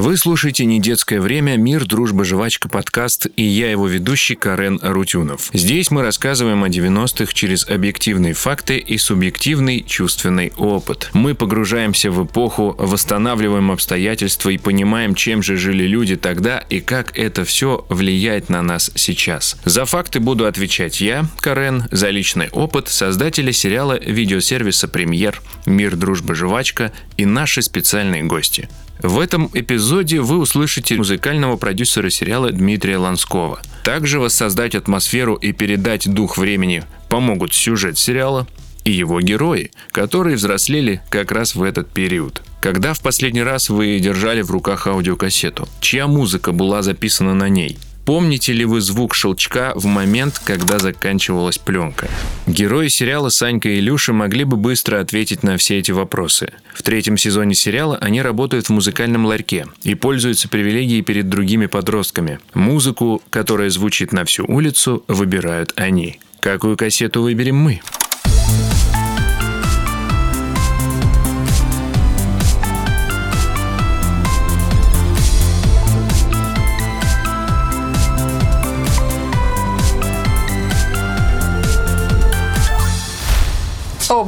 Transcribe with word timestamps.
Вы 0.00 0.16
слушаете 0.16 0.64
«Не 0.64 0.80
детское 0.80 1.20
время. 1.20 1.58
Мир, 1.58 1.84
дружба, 1.84 2.24
жвачка» 2.24 2.70
подкаст, 2.70 3.26
и 3.36 3.42
я 3.42 3.70
его 3.70 3.86
ведущий 3.86 4.34
Карен 4.34 4.80
Арутюнов. 4.80 5.50
Здесь 5.52 5.90
мы 5.90 6.00
рассказываем 6.00 6.64
о 6.64 6.70
90-х 6.70 7.34
через 7.34 7.68
объективные 7.68 8.32
факты 8.32 8.78
и 8.78 8.96
субъективный 8.96 9.82
чувственный 9.82 10.54
опыт. 10.56 11.10
Мы 11.12 11.34
погружаемся 11.34 12.10
в 12.10 12.24
эпоху, 12.24 12.74
восстанавливаем 12.78 13.70
обстоятельства 13.70 14.48
и 14.48 14.56
понимаем, 14.56 15.14
чем 15.14 15.42
же 15.42 15.58
жили 15.58 15.84
люди 15.84 16.16
тогда 16.16 16.60
и 16.60 16.80
как 16.80 17.18
это 17.18 17.44
все 17.44 17.84
влияет 17.90 18.48
на 18.48 18.62
нас 18.62 18.90
сейчас. 18.94 19.58
За 19.66 19.84
факты 19.84 20.18
буду 20.18 20.46
отвечать 20.46 21.02
я, 21.02 21.26
Карен, 21.40 21.84
за 21.90 22.08
личный 22.08 22.48
опыт 22.52 22.88
создателя 22.88 23.52
сериала 23.52 24.00
видеосервиса 24.00 24.88
«Премьер», 24.88 25.42
«Мир, 25.66 25.94
дружба, 25.94 26.34
жвачка» 26.34 26.90
и 27.18 27.26
наши 27.26 27.60
специальные 27.60 28.22
гости. 28.22 28.66
В 29.02 29.18
этом 29.18 29.50
эпизоде 29.54 30.20
вы 30.20 30.38
услышите 30.38 30.96
музыкального 30.96 31.56
продюсера 31.56 32.10
сериала 32.10 32.50
Дмитрия 32.50 32.98
Ланского. 32.98 33.60
Также 33.82 34.20
воссоздать 34.20 34.74
атмосферу 34.74 35.36
и 35.36 35.52
передать 35.52 36.12
дух 36.12 36.36
времени 36.36 36.84
помогут 37.08 37.54
сюжет 37.54 37.96
сериала 37.96 38.46
и 38.84 38.92
его 38.92 39.20
герои, 39.20 39.70
которые 39.90 40.36
взрослели 40.36 41.00
как 41.08 41.32
раз 41.32 41.54
в 41.54 41.62
этот 41.62 41.90
период. 41.90 42.42
Когда 42.60 42.92
в 42.92 43.00
последний 43.00 43.42
раз 43.42 43.70
вы 43.70 43.98
держали 44.00 44.42
в 44.42 44.50
руках 44.50 44.86
аудиокассету? 44.86 45.66
Чья 45.80 46.06
музыка 46.06 46.52
была 46.52 46.82
записана 46.82 47.34
на 47.34 47.48
ней? 47.48 47.78
Помните 48.10 48.52
ли 48.52 48.64
вы 48.64 48.80
звук 48.80 49.14
щелчка 49.14 49.72
в 49.76 49.86
момент, 49.86 50.40
когда 50.44 50.80
заканчивалась 50.80 51.58
пленка? 51.58 52.08
Герои 52.48 52.88
сериала 52.88 53.28
Санька 53.28 53.68
и 53.68 53.78
Илюша 53.78 54.12
могли 54.12 54.42
бы 54.42 54.56
быстро 54.56 54.98
ответить 54.98 55.44
на 55.44 55.56
все 55.58 55.78
эти 55.78 55.92
вопросы. 55.92 56.52
В 56.74 56.82
третьем 56.82 57.16
сезоне 57.16 57.54
сериала 57.54 57.96
они 57.98 58.20
работают 58.20 58.66
в 58.66 58.70
музыкальном 58.70 59.26
ларьке 59.26 59.68
и 59.84 59.94
пользуются 59.94 60.48
привилегией 60.48 61.02
перед 61.02 61.28
другими 61.28 61.66
подростками. 61.66 62.40
Музыку, 62.52 63.22
которая 63.30 63.70
звучит 63.70 64.10
на 64.12 64.24
всю 64.24 64.44
улицу, 64.44 65.04
выбирают 65.06 65.72
они. 65.76 66.18
Какую 66.40 66.76
кассету 66.76 67.22
выберем 67.22 67.58
мы? 67.58 67.80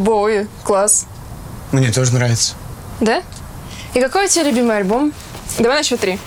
Боуи, 0.03 0.49
класс. 0.65 1.07
Мне 1.71 1.93
тоже 1.93 2.13
нравится. 2.13 2.55
Да? 3.01 3.23
И 3.95 4.01
какой 4.01 4.25
у 4.25 4.29
тебя 4.29 4.43
любимый 4.43 4.77
альбом? 4.77 5.13
Давай 5.59 5.79
на 5.79 5.85
счет 5.85 6.01
три. 6.01 6.19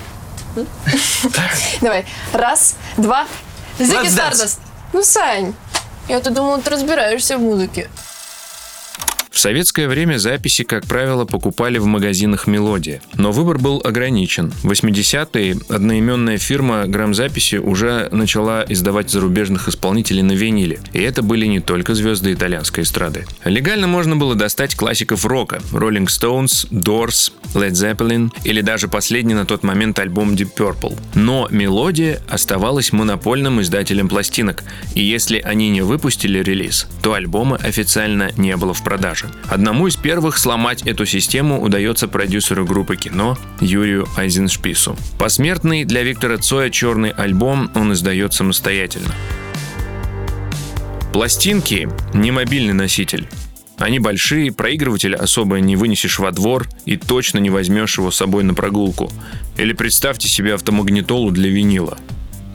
Давай. 1.81 2.05
Раз, 2.31 2.75
два. 2.95 3.25
Let's 3.77 4.09
Стардост. 4.11 4.59
Ну, 4.93 5.03
Сань, 5.03 5.53
я-то 6.07 6.29
думала, 6.29 6.61
ты 6.61 6.69
разбираешься 6.69 7.37
в 7.37 7.41
музыке. 7.41 7.89
В 9.35 9.39
советское 9.41 9.89
время 9.89 10.17
записи, 10.17 10.63
как 10.63 10.85
правило, 10.85 11.25
покупали 11.25 11.77
в 11.77 11.85
магазинах 11.85 12.47
«Мелодия». 12.47 13.01
Но 13.15 13.33
выбор 13.33 13.57
был 13.57 13.81
ограничен. 13.83 14.49
В 14.63 14.71
80-е 14.71 15.57
одноименная 15.67 16.37
фирма 16.37 16.85
грамзаписи 16.87 17.57
уже 17.57 18.07
начала 18.13 18.65
издавать 18.69 19.09
зарубежных 19.09 19.67
исполнителей 19.67 20.21
на 20.21 20.31
виниле. 20.31 20.79
И 20.93 21.01
это 21.01 21.21
были 21.21 21.47
не 21.47 21.59
только 21.59 21.95
звезды 21.95 22.31
итальянской 22.31 22.85
эстрады. 22.85 23.25
Легально 23.43 23.87
можно 23.87 24.15
было 24.15 24.35
достать 24.35 24.73
классиков 24.73 25.25
рока– 25.25 25.57
Rolling 25.73 26.05
Stones, 26.05 26.65
Doors, 26.71 27.33
Led 27.55 27.71
Zeppelin 27.71 28.31
или 28.45 28.61
даже 28.61 28.87
последний 28.87 29.33
на 29.33 29.45
тот 29.45 29.63
момент 29.63 29.99
альбом 29.99 30.35
Deep 30.35 30.55
Purple. 30.55 30.97
Но 31.13 31.49
«Мелодия» 31.51 32.21
оставалась 32.29 32.93
монопольным 32.93 33.59
издателем 33.59 34.07
пластинок, 34.07 34.63
и 34.93 35.03
если 35.03 35.39
они 35.39 35.69
не 35.71 35.81
выпустили 35.81 36.39
релиз, 36.39 36.87
то 37.01 37.15
альбома 37.15 37.57
официально 37.57 38.31
не 38.37 38.55
было 38.55 38.73
в 38.73 38.81
продаже. 38.81 39.24
Одному 39.47 39.87
из 39.87 39.95
первых 39.95 40.37
сломать 40.37 40.81
эту 40.83 41.05
систему 41.05 41.61
удается 41.61 42.07
продюсеру 42.07 42.65
группы 42.65 42.95
кино 42.95 43.37
Юрию 43.59 44.07
Айзеншпису. 44.17 44.95
Посмертный 45.19 45.85
для 45.85 46.03
Виктора 46.03 46.37
Цоя 46.37 46.69
черный 46.69 47.11
альбом 47.11 47.71
он 47.75 47.93
издает 47.93 48.33
самостоятельно. 48.33 49.13
Пластинки– 51.13 51.87
не 52.13 52.31
мобильный 52.31 52.73
носитель. 52.73 53.27
Они 53.77 53.99
большие, 53.99 54.51
проигрыватель 54.51 55.15
особо 55.15 55.59
не 55.59 55.75
вынесешь 55.75 56.19
во 56.19 56.31
двор 56.31 56.67
и 56.85 56.97
точно 56.97 57.39
не 57.39 57.49
возьмешь 57.49 57.97
его 57.97 58.11
с 58.11 58.15
собой 58.15 58.43
на 58.43 58.53
прогулку. 58.53 59.11
Или 59.57 59.73
представьте 59.73 60.27
себе 60.27 60.53
автомагнитолу 60.53 61.31
для 61.31 61.49
винила. 61.49 61.97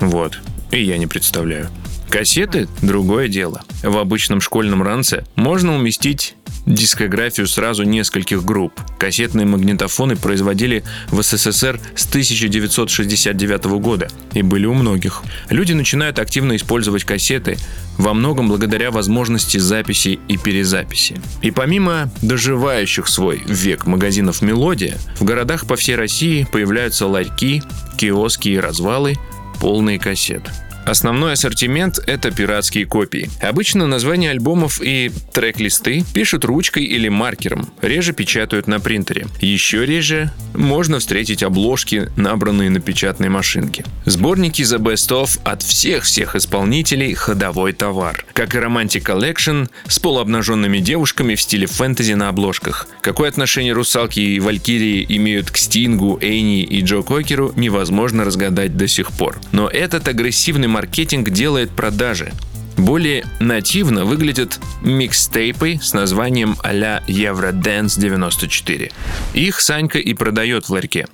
Вот. 0.01 0.41
И 0.71 0.83
я 0.83 0.99
не 0.99 1.07
представляю. 1.07 1.69
Кассеты– 2.11 2.69
другое 2.83 3.29
дело. 3.29 3.63
В 3.83 3.97
обычном 3.97 4.41
школьном 4.41 4.83
ранце 4.83 5.25
можно 5.37 5.77
уместить 5.77 6.37
дискографию 6.75 7.47
сразу 7.47 7.83
нескольких 7.83 8.45
групп. 8.45 8.81
Кассетные 8.99 9.47
магнитофоны 9.47 10.17
производили 10.17 10.85
в 11.11 11.23
СССР 11.23 11.81
с 11.95 12.07
1969 12.07 13.65
года 13.81 14.09
и 14.33 14.43
были 14.43 14.67
у 14.67 14.75
многих. 14.75 15.23
Люди 15.49 15.73
начинают 15.73 16.19
активно 16.19 16.57
использовать 16.57 17.05
кассеты 17.05 17.57
во 17.99 18.15
многом 18.15 18.49
благодаря 18.49 18.91
возможности 18.91 19.59
записи 19.59 20.19
и 20.29 20.37
перезаписи. 20.37 21.21
И 21.43 21.51
помимо 21.51 22.11
доживающих 22.23 23.09
свой 23.09 23.43
век 23.47 23.87
магазинов 23.87 24.43
«Мелодия», 24.43 24.97
в 25.19 25.25
городах 25.25 25.67
по 25.67 25.77
всей 25.77 25.97
России 25.97 26.47
появляются 26.51 27.07
ларьки, 27.07 27.63
киоски 27.99 28.49
и 28.49 28.59
развалы, 28.59 29.19
полные 29.61 29.99
кассет. 29.99 30.43
Основной 30.91 31.35
ассортимент— 31.35 32.01
это 32.09 32.33
пиратские 32.33 32.85
копии. 32.85 33.31
Обычно 33.41 33.87
названия 33.87 34.33
альбомов 34.33 34.81
и 34.83 35.13
трек-листы 35.33 36.05
пишут 36.13 36.45
ручкой 36.45 36.83
или 36.83 37.09
маркером, 37.09 37.73
реже 37.81 38.13
печатают 38.13 38.67
на 38.67 38.81
принтере. 38.81 39.29
Еще 39.41 39.87
реже 39.87 40.33
можно 40.53 40.99
встретить 40.99 41.45
обложки, 41.45 42.11
набранные 42.17 42.71
на 42.71 42.81
печатной 42.81 43.29
машинке. 43.29 43.85
Сборники 44.05 44.63
The 44.63 44.79
Best 44.79 45.11
Of 45.13 45.41
от 45.45 45.63
всех-всех 45.63 46.35
исполнителей— 46.35 47.15
ходовой 47.15 47.73
товар. 47.73 48.27
Как 48.33 48.57
и 48.57 48.59
Romantic 48.59 49.05
Collection 49.05 49.71
с 49.87 50.01
полуобнаженными 50.01 50.79
девушками 50.79 51.37
в 51.37 51.41
стиле 51.41 51.69
фэнтези 51.69 52.15
на 52.15 52.31
обложках. 52.31 52.89
Какое 53.01 53.29
отношение 53.29 53.73
русалки 53.73 54.19
и 54.19 54.41
валькирии 54.41 55.07
имеют 55.09 55.53
к 55.53 55.57
Стингу, 55.57 56.19
Эйни 56.21 56.65
и 56.65 56.81
Джо 56.81 57.03
Кокеру, 57.03 57.53
невозможно 57.55 58.25
разгадать 58.25 58.77
до 58.77 58.89
сих 58.89 59.13
пор. 59.13 59.41
Но 59.53 59.69
этот 59.69 60.09
агрессивный 60.09 60.67
маркетинг 60.81 61.29
делает 61.29 61.71
продажи. 61.73 62.33
Более 62.79 63.27
нативно 63.39 64.07
выглядят 64.07 64.59
микстейпы 64.81 65.79
с 65.83 65.93
названием 65.93 66.57
а-ля 66.63 67.03
Eurodance 67.07 68.01
94. 68.01 68.91
Их 69.35 69.61
Санька 69.61 69.99
и 69.99 70.15
продает 70.15 70.65
в 70.65 70.71
ларьке. 70.71 71.07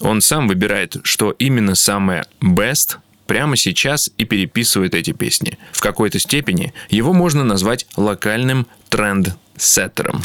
Он 0.00 0.22
сам 0.22 0.48
выбирает, 0.48 0.96
что 1.02 1.32
именно 1.32 1.74
самое 1.74 2.24
best 2.40 2.96
прямо 3.26 3.58
сейчас 3.58 4.10
и 4.16 4.24
переписывает 4.24 4.94
эти 4.94 5.12
песни. 5.12 5.58
В 5.72 5.82
какой-то 5.82 6.18
степени 6.18 6.72
его 6.88 7.12
можно 7.12 7.44
назвать 7.44 7.86
локальным 7.96 8.66
тренд-сеттером. 8.88 10.24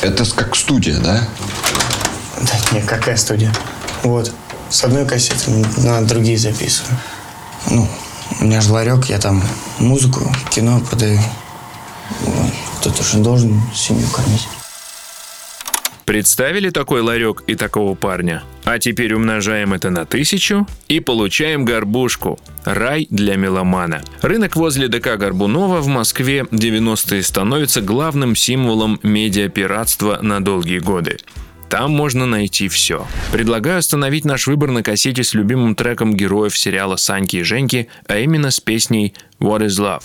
Это 0.00 0.24
как 0.34 0.56
студия, 0.56 0.98
да? 1.00 1.28
Да 2.40 2.58
нет, 2.72 2.86
какая 2.86 3.16
студия? 3.16 3.52
Вот, 4.02 4.32
с 4.70 4.82
одной 4.82 5.06
кассеты 5.06 5.50
на 5.76 6.00
другие 6.06 6.38
записываю. 6.38 6.98
Ну, 7.70 7.88
у 8.40 8.44
меня 8.44 8.60
же 8.60 8.72
ларек, 8.72 9.06
я 9.06 9.18
там 9.18 9.42
музыку, 9.78 10.32
кино 10.50 10.80
продаю. 10.80 11.20
Вот. 12.20 12.52
Кто-то 12.80 13.02
же 13.02 13.18
должен 13.18 13.60
семью 13.74 14.06
кормить. 14.08 14.46
Представили 16.06 16.70
такой 16.70 17.00
ларек 17.00 17.42
и 17.48 17.56
такого 17.56 17.96
парня? 17.96 18.44
А 18.64 18.78
теперь 18.78 19.12
умножаем 19.12 19.72
это 19.72 19.90
на 19.90 20.06
тысячу 20.06 20.68
и 20.86 21.00
получаем 21.00 21.64
горбушку. 21.64 22.38
Рай 22.64 23.08
для 23.10 23.34
меломана. 23.34 24.02
Рынок 24.22 24.54
возле 24.54 24.86
ДК 24.86 25.16
Горбунова 25.16 25.80
в 25.80 25.88
Москве 25.88 26.46
90-е 26.48 27.24
становится 27.24 27.80
главным 27.80 28.36
символом 28.36 29.00
медиапиратства 29.02 30.20
на 30.22 30.40
долгие 30.40 30.78
годы. 30.78 31.18
Там 31.68 31.90
можно 31.90 32.26
найти 32.26 32.68
все. 32.68 33.06
Предлагаю 33.32 33.78
остановить 33.78 34.24
наш 34.24 34.46
выбор 34.46 34.70
на 34.70 34.82
кассете 34.82 35.24
с 35.24 35.34
любимым 35.34 35.74
треком 35.74 36.14
героев 36.14 36.56
сериала 36.56 36.96
«Саньки 36.96 37.36
и 37.36 37.42
Женьки», 37.42 37.88
а 38.06 38.18
именно 38.18 38.50
с 38.50 38.60
песней 38.60 39.14
«What 39.40 39.66
is 39.66 39.80
Love». 39.80 40.04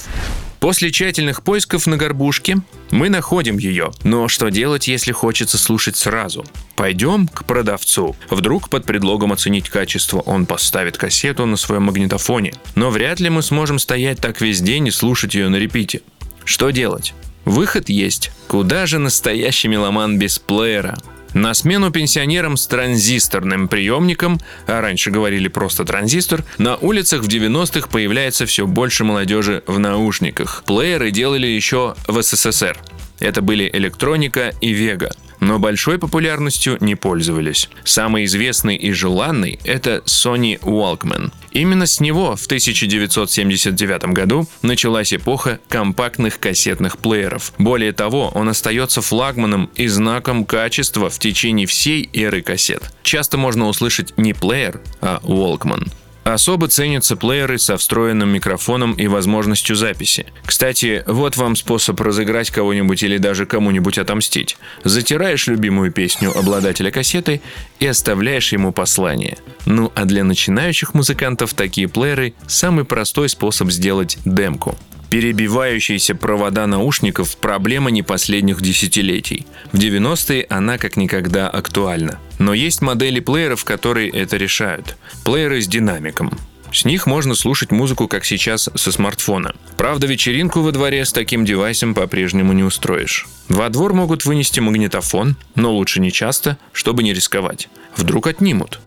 После 0.61 0.91
тщательных 0.91 1.41
поисков 1.41 1.87
на 1.87 1.97
горбушке 1.97 2.57
мы 2.91 3.09
находим 3.09 3.57
ее. 3.57 3.91
Но 4.03 4.27
что 4.27 4.49
делать, 4.49 4.87
если 4.87 5.11
хочется 5.11 5.57
слушать 5.57 5.95
сразу? 5.95 6.45
Пойдем 6.75 7.27
к 7.27 7.45
продавцу. 7.45 8.15
Вдруг 8.29 8.69
под 8.69 8.85
предлогом 8.85 9.33
оценить 9.33 9.69
качество 9.69 10.19
он 10.19 10.45
поставит 10.45 10.99
кассету 10.99 11.47
на 11.47 11.57
своем 11.57 11.83
магнитофоне. 11.83 12.53
Но 12.75 12.91
вряд 12.91 13.19
ли 13.19 13.31
мы 13.31 13.41
сможем 13.41 13.79
стоять 13.79 14.19
так 14.19 14.39
весь 14.39 14.61
день 14.61 14.87
и 14.87 14.91
слушать 14.91 15.33
ее 15.33 15.49
на 15.49 15.55
репите. 15.55 16.01
Что 16.45 16.69
делать? 16.69 17.15
Выход 17.43 17.89
есть. 17.89 18.31
Куда 18.47 18.85
же 18.85 18.99
настоящий 18.99 19.67
меломан 19.67 20.19
без 20.19 20.37
плеера? 20.37 20.95
На 21.33 21.53
смену 21.53 21.91
пенсионерам 21.91 22.57
с 22.57 22.67
транзисторным 22.67 23.67
приемником, 23.67 24.39
а 24.67 24.81
раньше 24.81 25.11
говорили 25.11 25.47
просто 25.47 25.85
транзистор, 25.85 26.43
на 26.57 26.75
улицах 26.75 27.21
в 27.23 27.27
90-х 27.27 27.87
появляется 27.87 28.45
все 28.45 28.67
больше 28.67 29.03
молодежи 29.03 29.63
в 29.65 29.79
наушниках. 29.79 30.63
Плееры 30.65 31.11
делали 31.11 31.47
еще 31.47 31.95
в 32.07 32.21
СССР. 32.21 32.77
Это 33.19 33.41
были 33.41 33.69
электроника 33.71 34.53
и 34.61 34.71
Вега 34.71 35.11
но 35.41 35.59
большой 35.59 35.99
популярностью 35.99 36.77
не 36.79 36.95
пользовались. 36.95 37.69
Самый 37.83 38.23
известный 38.23 38.77
и 38.77 38.93
желанный– 38.93 39.59
это 39.65 40.01
Sony 40.05 40.57
Walkman. 40.61 41.33
Именно 41.51 41.85
с 41.85 41.99
него 41.99 42.37
в 42.37 42.45
1979 42.45 44.05
году 44.13 44.47
началась 44.61 45.13
эпоха 45.13 45.59
компактных 45.67 46.39
кассетных 46.39 46.97
плееров. 46.97 47.51
Более 47.57 47.91
того, 47.91 48.29
он 48.33 48.47
остается 48.47 49.01
флагманом 49.01 49.69
и 49.75 49.87
знаком 49.87 50.45
качества 50.45 51.09
в 51.09 51.19
течение 51.19 51.67
всей 51.67 52.09
эры 52.13 52.41
кассет. 52.41 52.93
Часто 53.03 53.37
можно 53.37 53.67
услышать 53.67 54.17
не 54.17 54.33
плеер, 54.33 54.79
а 55.01 55.19
Walkman. 55.23 55.91
Особо 56.23 56.67
ценятся 56.67 57.15
плееры 57.15 57.57
со 57.57 57.77
встроенным 57.77 58.29
микрофоном 58.29 58.93
и 58.93 59.07
возможностью 59.07 59.75
записи. 59.75 60.27
Кстати, 60.45 61.03
вот 61.07 61.35
вам 61.35 61.55
способ 61.55 61.99
разыграть 61.99 62.51
кого-нибудь 62.51 63.01
или 63.03 63.17
даже 63.17 63.45
кому-нибудь 63.45 63.97
отомстить. 63.97 64.57
Затираешь 64.83 65.47
любимую 65.47 65.91
песню 65.91 66.31
обладателя 66.37 66.91
кассеты 66.91 67.41
и 67.79 67.87
оставляешь 67.87 68.53
ему 68.53 68.71
послание. 68.71 69.37
Ну 69.65 69.91
а 69.95 70.05
для 70.05 70.23
начинающих 70.23 70.93
музыкантов 70.93 71.53
такие 71.53 71.87
плееры– 71.87 72.33
самый 72.47 72.85
простой 72.85 73.27
способ 73.27 73.71
сделать 73.71 74.17
демку. 74.23 74.77
Перебивающиеся 75.11 76.15
провода 76.15 76.67
наушников– 76.67 77.35
проблема 77.41 77.91
не 77.91 78.01
последних 78.01 78.61
десятилетий. 78.61 79.45
В 79.73 79.77
90-е 79.77 80.45
она 80.49 80.77
как 80.77 80.95
никогда 80.95 81.49
актуальна. 81.49 82.17
Но 82.39 82.53
есть 82.53 82.81
модели 82.81 83.19
плееров, 83.19 83.65
которые 83.65 84.09
это 84.09 84.37
решают. 84.37 84.95
Плееры 85.25 85.61
с 85.61 85.67
динамиком. 85.67 86.39
С 86.71 86.85
них 86.85 87.07
можно 87.07 87.35
слушать 87.35 87.71
музыку, 87.71 88.07
как 88.07 88.23
сейчас, 88.23 88.69
со 88.73 88.91
смартфона. 88.93 89.53
Правда, 89.75 90.07
вечеринку 90.07 90.61
во 90.61 90.71
дворе 90.71 91.03
с 91.03 91.11
таким 91.11 91.43
девайсом 91.43 91.93
по-прежнему 91.93 92.53
не 92.53 92.63
устроишь. 92.63 93.27
Во 93.49 93.67
двор 93.67 93.93
могут 93.93 94.23
вынести 94.23 94.61
магнитофон, 94.61 95.35
но 95.55 95.73
лучше 95.73 95.99
не 95.99 96.13
часто, 96.13 96.57
чтобы 96.71 97.03
не 97.03 97.13
рисковать. 97.13 97.67
Вдруг 97.97 98.27
отнимут. 98.27 98.79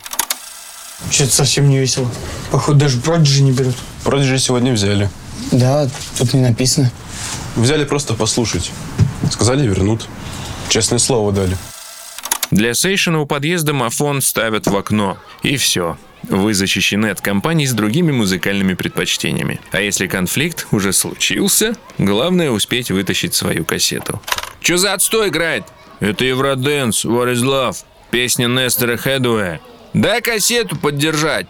Что-то 1.11 1.33
совсем 1.33 1.69
не 1.69 1.79
весело. 1.79 2.11
Походу, 2.51 2.79
даже 2.79 2.99
Prodigy 2.99 3.43
не 3.43 3.53
берут. 3.53 3.75
Prodigy 4.07 4.39
сегодня 4.39 4.73
взяли. 4.73 5.11
Да, 5.53 5.89
тут 6.19 6.35
не 6.35 6.41
написано. 6.41 6.91
Взяли 7.57 7.85
просто 7.85 8.15
послушать. 8.15 8.71
Сказали, 9.31 9.67
вернут. 9.67 10.09
Честное 10.69 10.99
слово 10.99 11.33
дали. 11.33 11.57
Для 12.51 12.75
сейшена 12.75 13.21
у 13.21 13.27
подъезда 13.27 13.73
мафон 13.73 14.21
ставят 14.23 14.67
в 14.67 14.77
окно. 14.77 15.19
И 15.43 15.57
все. 15.57 15.97
Вы 16.29 16.55
защищены 16.55 17.07
от 17.07 17.21
компаний 17.21 17.67
с 17.67 17.73
другими 17.73 18.13
музыкальными 18.13 18.75
предпочтениями. 18.75 19.61
А 19.73 19.81
если 19.81 20.07
конфликт 20.07 20.67
уже 20.71 20.93
случился, 20.93 21.75
главное 21.99 22.51
успеть 22.51 22.91
вытащить 22.91 23.35
свою 23.35 23.65
кассету. 23.65 24.23
Чё 24.61 24.77
за 24.77 24.95
отстой 24.95 25.29
играет? 25.29 25.65
Это 26.01 26.25
Евроденс, 26.25 27.05
What 27.05 27.33
is 27.35 27.43
Love, 27.43 27.77
песня 28.11 28.47
Нестера 28.47 28.97
Хедуэ. 28.97 29.59
Дай 29.93 30.23
кассету 30.23 30.77
поддержать, 30.77 31.47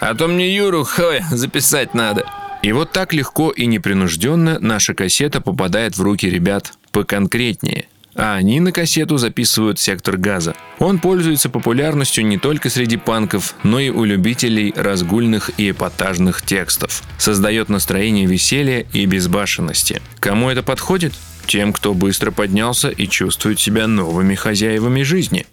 а 0.00 0.14
то 0.14 0.28
мне 0.28 0.54
Юру, 0.54 0.84
хой, 0.84 1.22
записать 1.30 1.94
надо. 1.94 2.26
И 2.62 2.70
вот 2.70 2.92
так 2.92 3.12
легко 3.12 3.50
и 3.50 3.66
непринужденно 3.66 4.58
наша 4.60 4.94
кассета 4.94 5.40
попадает 5.40 5.96
в 5.96 6.02
руки 6.02 6.30
ребят 6.30 6.74
поконкретнее. 6.92 7.86
А 8.14 8.34
они 8.34 8.60
на 8.60 8.72
кассету 8.72 9.16
записывают 9.16 9.80
«Сектор 9.80 10.16
газа». 10.16 10.54
Он 10.78 10.98
пользуется 10.98 11.48
популярностью 11.48 12.26
не 12.26 12.38
только 12.38 12.68
среди 12.68 12.98
панков, 12.98 13.54
но 13.62 13.80
и 13.80 13.88
у 13.88 14.04
любителей 14.04 14.72
разгульных 14.76 15.50
и 15.56 15.70
эпатажных 15.70 16.42
текстов. 16.42 17.02
Создает 17.18 17.68
настроение 17.68 18.26
веселья 18.26 18.86
и 18.92 19.06
безбашенности. 19.06 20.02
Кому 20.20 20.50
это 20.50 20.62
подходит? 20.62 21.14
Тем, 21.46 21.72
кто 21.72 21.94
быстро 21.94 22.30
поднялся 22.30 22.88
и 22.88 23.08
чувствует 23.08 23.60
себя 23.60 23.86
новыми 23.86 24.34
хозяевами 24.34 25.02
жизни. 25.02 25.46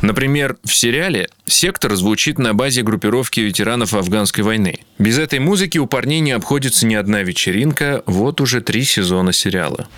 Например, 0.00 0.56
в 0.64 0.74
сериале 0.74 1.28
«Сектор» 1.46 1.94
звучит 1.96 2.38
на 2.38 2.54
базе 2.54 2.82
группировки 2.82 3.40
ветеранов 3.40 3.94
афганской 3.94 4.44
войны. 4.44 4.80
Без 4.98 5.18
этой 5.18 5.38
музыки 5.38 5.78
у 5.78 5.86
парней 5.86 6.20
не 6.20 6.32
обходится 6.32 6.86
ни 6.86 6.94
одна 6.94 7.22
вечеринка, 7.22 8.02
вот 8.06 8.40
уже 8.40 8.60
три 8.60 8.84
сезона 8.84 9.32
сериала. 9.32 9.88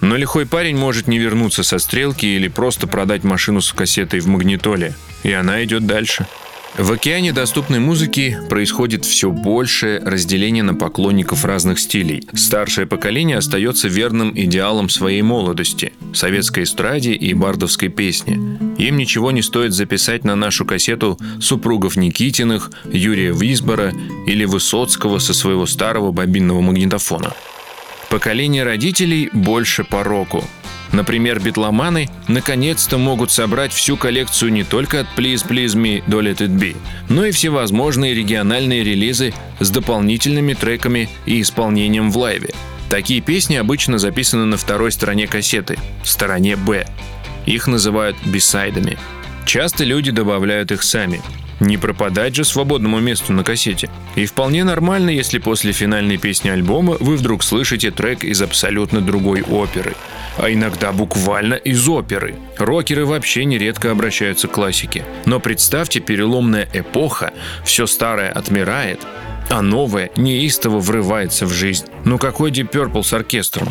Но 0.00 0.16
лихой 0.16 0.44
парень 0.44 0.76
может 0.76 1.06
не 1.06 1.18
вернуться 1.18 1.62
со 1.62 1.78
стрелки 1.78 2.26
или 2.26 2.48
просто 2.48 2.86
продать 2.86 3.24
машину 3.24 3.60
с 3.60 3.72
кассетой 3.72 4.20
в 4.20 4.26
магнитоле, 4.26 4.94
и 5.22 5.32
она 5.32 5.64
идет 5.64 5.86
дальше. 5.86 6.26
В 6.76 6.90
океане 6.90 7.32
доступной 7.32 7.78
музыки 7.78 8.36
происходит 8.48 9.04
все 9.04 9.30
большее 9.30 10.00
разделение 10.00 10.64
на 10.64 10.74
поклонников 10.74 11.44
разных 11.44 11.78
стилей. 11.78 12.26
Старшее 12.34 12.88
поколение 12.88 13.36
остается 13.36 13.86
верным 13.86 14.32
идеалам 14.34 14.88
своей 14.88 15.22
молодости– 15.22 15.92
советской 16.12 16.64
эстраде 16.64 17.12
и 17.12 17.32
бардовской 17.32 17.90
песне. 17.90 18.58
Им 18.76 18.96
ничего 18.96 19.30
не 19.30 19.40
стоит 19.42 19.72
записать 19.72 20.24
на 20.24 20.34
нашу 20.34 20.64
кассету 20.64 21.16
супругов 21.40 21.94
Никитиных, 21.94 22.72
Юрия 22.90 23.30
Висбора 23.30 23.92
или 24.26 24.44
Высоцкого 24.44 25.20
со 25.20 25.32
своего 25.32 25.66
старого 25.66 26.10
бобинного 26.10 26.60
магнитофона. 26.60 27.34
Поколение 28.10 28.64
родителей 28.64 29.30
больше 29.32 29.84
по 29.84 30.02
року. 30.02 30.42
Например, 30.94 31.40
битломаны 31.40 32.08
наконец-то 32.28 32.98
могут 32.98 33.32
собрать 33.32 33.72
всю 33.72 33.96
коллекцию 33.96 34.52
не 34.52 34.62
только 34.62 35.00
от 35.00 35.08
Please 35.16 35.44
Please 35.44 35.74
Me 35.74 36.04
до 36.06 36.20
Let 36.20 36.36
It 36.36 36.56
Be, 36.56 36.76
но 37.08 37.24
и 37.24 37.32
всевозможные 37.32 38.14
региональные 38.14 38.84
релизы 38.84 39.34
с 39.58 39.70
дополнительными 39.70 40.54
треками 40.54 41.08
и 41.26 41.40
исполнением 41.40 42.12
в 42.12 42.16
лайве. 42.18 42.50
Такие 42.90 43.20
песни 43.20 43.56
обычно 43.56 43.98
записаны 43.98 44.44
на 44.44 44.56
второй 44.56 44.92
стороне 44.92 45.26
кассеты, 45.26 45.78
стороне 46.04 46.54
Б. 46.54 46.86
Их 47.44 47.66
называют 47.66 48.16
бисайдами. 48.24 48.96
Часто 49.46 49.82
люди 49.82 50.12
добавляют 50.12 50.70
их 50.70 50.84
сами. 50.84 51.20
Не 51.60 51.76
пропадать 51.76 52.34
же 52.34 52.44
свободному 52.44 53.00
месту 53.00 53.32
на 53.32 53.44
кассете. 53.44 53.88
И 54.16 54.26
вполне 54.26 54.64
нормально, 54.64 55.10
если 55.10 55.38
после 55.38 55.72
финальной 55.72 56.18
песни 56.18 56.48
альбома 56.48 56.96
вы 57.00 57.16
вдруг 57.16 57.42
слышите 57.42 57.90
трек 57.90 58.24
из 58.24 58.42
абсолютно 58.42 59.00
другой 59.00 59.42
оперы. 59.42 59.94
А 60.36 60.50
иногда 60.50 60.92
буквально 60.92 61.54
из 61.54 61.88
оперы. 61.88 62.34
Рокеры 62.58 63.06
вообще 63.06 63.44
нередко 63.44 63.90
обращаются 63.90 64.48
к 64.48 64.52
классике. 64.52 65.04
Но 65.26 65.40
представьте, 65.40 66.00
переломная 66.00 66.68
эпоха, 66.72 67.32
все 67.64 67.86
старое 67.86 68.30
отмирает, 68.30 69.00
а 69.48 69.62
новое 69.62 70.10
неистово 70.16 70.80
врывается 70.80 71.46
в 71.46 71.52
жизнь. 71.52 71.86
Ну 72.04 72.18
какой 72.18 72.50
Deep 72.50 72.70
Purple 72.70 73.02
с 73.02 73.12
оркестром? 73.12 73.68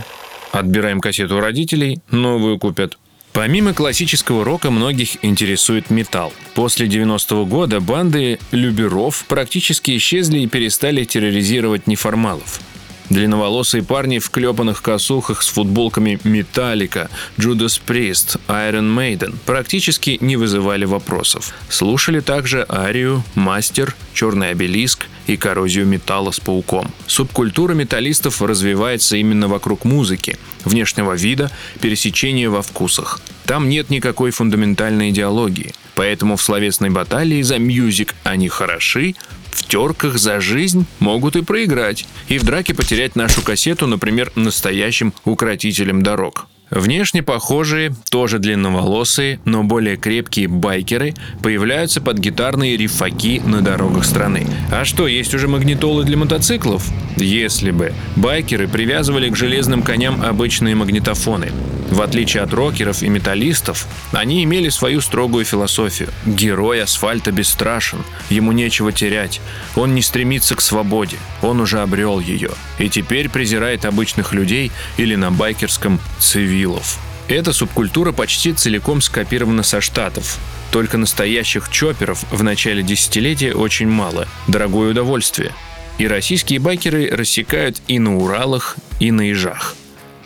Отбираем 0.52 1.02
кассету 1.02 1.38
у 1.38 1.40
родителей, 1.40 2.00
новую 2.12 2.60
купят. 2.60 2.98
Помимо 3.34 3.74
классического 3.74 4.46
рока 4.46 4.70
многих 4.70 5.18
интересует 5.26 5.90
металл. 5.90 6.32
После 6.54 6.86
90-го 6.86 7.46
года 7.48 7.80
банды 7.80 8.40
люберов 8.52 9.26
практически 9.28 9.98
исчезли 9.98 10.40
и 10.42 10.48
перестали 10.48 11.04
терроризировать 11.04 11.88
неформалов. 11.88 12.62
Длинноволосые 13.10 13.84
парни 13.84 14.20
в 14.20 14.30
клепанных 14.30 14.82
косухах 14.82 15.42
с 15.42 15.50
футболками 15.50 16.20
Металлика, 16.24 17.10
Judas 17.38 17.82
Priest, 17.86 18.40
Iron 18.48 18.96
Maiden 18.96 19.36
практически 19.46 20.18
не 20.22 20.38
вызывали 20.38 20.86
вопросов. 20.86 21.54
Слушали 21.70 22.22
также 22.22 22.66
Арию, 22.70 23.24
Мастер, 23.36 23.96
Черный 24.14 24.52
обелиск 24.52 25.08
и 25.28 25.38
коррозию 25.38 25.86
металла 25.86 26.32
с 26.32 26.40
пауком. 26.40 26.92
Субкультура 27.08 27.74
металлистов 27.74 28.42
развивается 28.42 29.18
именно 29.18 29.48
вокруг 29.48 29.86
музыки, 29.86 30.38
внешнего 30.66 31.14
вида, 31.14 31.52
пересечения 31.82 32.50
во 32.50 32.62
вкусах. 32.62 33.22
Там 33.46 33.70
нет 33.70 33.90
никакой 33.90 34.32
фундаментальной 34.32 35.10
идеологии. 35.10 35.74
Поэтому 35.96 36.38
в 36.38 36.42
словесной 36.42 36.90
баталии 36.90 37.42
за 37.42 37.60
мьюзик 37.60 38.16
они 38.24 38.50
хороши, 38.50 39.16
в 39.52 39.64
терках 39.68 40.18
за 40.18 40.40
жизнь 40.40 40.86
могут 41.00 41.36
и 41.36 41.44
проиграть, 41.44 42.06
и 42.28 42.38
в 42.38 42.44
драке 42.44 42.74
потерять 42.74 43.16
нашу 43.16 43.42
кассету, 43.44 43.86
например, 43.86 44.32
настоящим 44.36 45.14
укротителем 45.26 46.02
дорог. 46.02 46.48
Внешне 46.70 47.22
похожие, 47.22 47.94
тоже 48.10 48.40
длинноволосые, 48.40 49.40
но 49.46 49.64
более 49.64 49.96
крепкие 49.96 50.48
байкеры 50.48 51.14
появляются 51.42 52.02
под 52.02 52.18
гитарные 52.18 52.78
рифаки 52.78 53.42
на 53.46 53.62
дорогах 53.62 54.06
страны. 54.06 54.48
А 54.72 54.86
что, 54.86 55.08
есть 55.08 55.34
уже 55.36 55.48
магнитолы 55.48 56.04
для 56.04 56.18
мотоциклов? 56.18 56.88
Если 57.16 57.72
бы. 57.72 57.94
Байкеры 58.16 58.68
привязывали 58.68 59.30
к 59.30 59.36
железным 59.36 59.84
коням 59.84 60.24
обычные 60.24 60.76
магнитофоны. 60.76 61.52
В 61.94 62.02
отличие 62.02 62.42
от 62.42 62.52
рокеров 62.54 63.04
и 63.04 63.08
металлистов, 63.08 63.88
они 64.14 64.44
имели 64.44 64.70
свою 64.70 65.00
строгую 65.00 65.46
философию. 65.46 66.10
Герой 66.26 66.82
асфальта 66.82 67.32
бесстрашен, 67.32 68.04
ему 68.32 68.52
нечего 68.52 68.92
терять, 68.92 69.40
он 69.76 69.94
не 69.94 70.02
стремится 70.02 70.56
к 70.56 70.62
свободе, 70.62 71.18
он 71.44 71.62
уже 71.62 71.82
обрел 71.82 72.20
ее. 72.20 72.50
И 72.80 72.90
теперь 72.90 73.30
презирает 73.30 73.86
обычных 73.86 74.34
людей 74.34 74.72
или 74.98 75.14
на 75.14 75.30
байкерском 75.30 76.00
цивилов. 76.18 76.98
Эта 77.28 77.54
субкультура 77.54 78.12
почти 78.12 78.54
целиком 78.54 79.00
скопирована 79.00 79.62
со 79.62 79.80
Штатов. 79.80 80.40
Только 80.72 80.98
настоящих 80.98 81.70
чоперов 81.70 82.26
в 82.32 82.42
начале 82.42 82.82
десятилетия 82.82 83.54
очень 83.54 83.88
мало. 83.88 84.28
Дорогое 84.48 84.90
удовольствие. 84.90 85.52
И 86.00 86.08
российские 86.08 86.58
байкеры 86.58 87.12
рассекают 87.12 87.84
и 87.88 88.00
на 88.00 88.18
Уралах, 88.18 88.78
и 89.00 89.12
на 89.12 89.32
Ижах. 89.32 89.76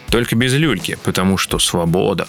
Только 0.10 0.36
без 0.36 0.54
люльки, 0.54 0.98
потому 1.04 1.38
что 1.38 1.60
свобода. 1.60 2.28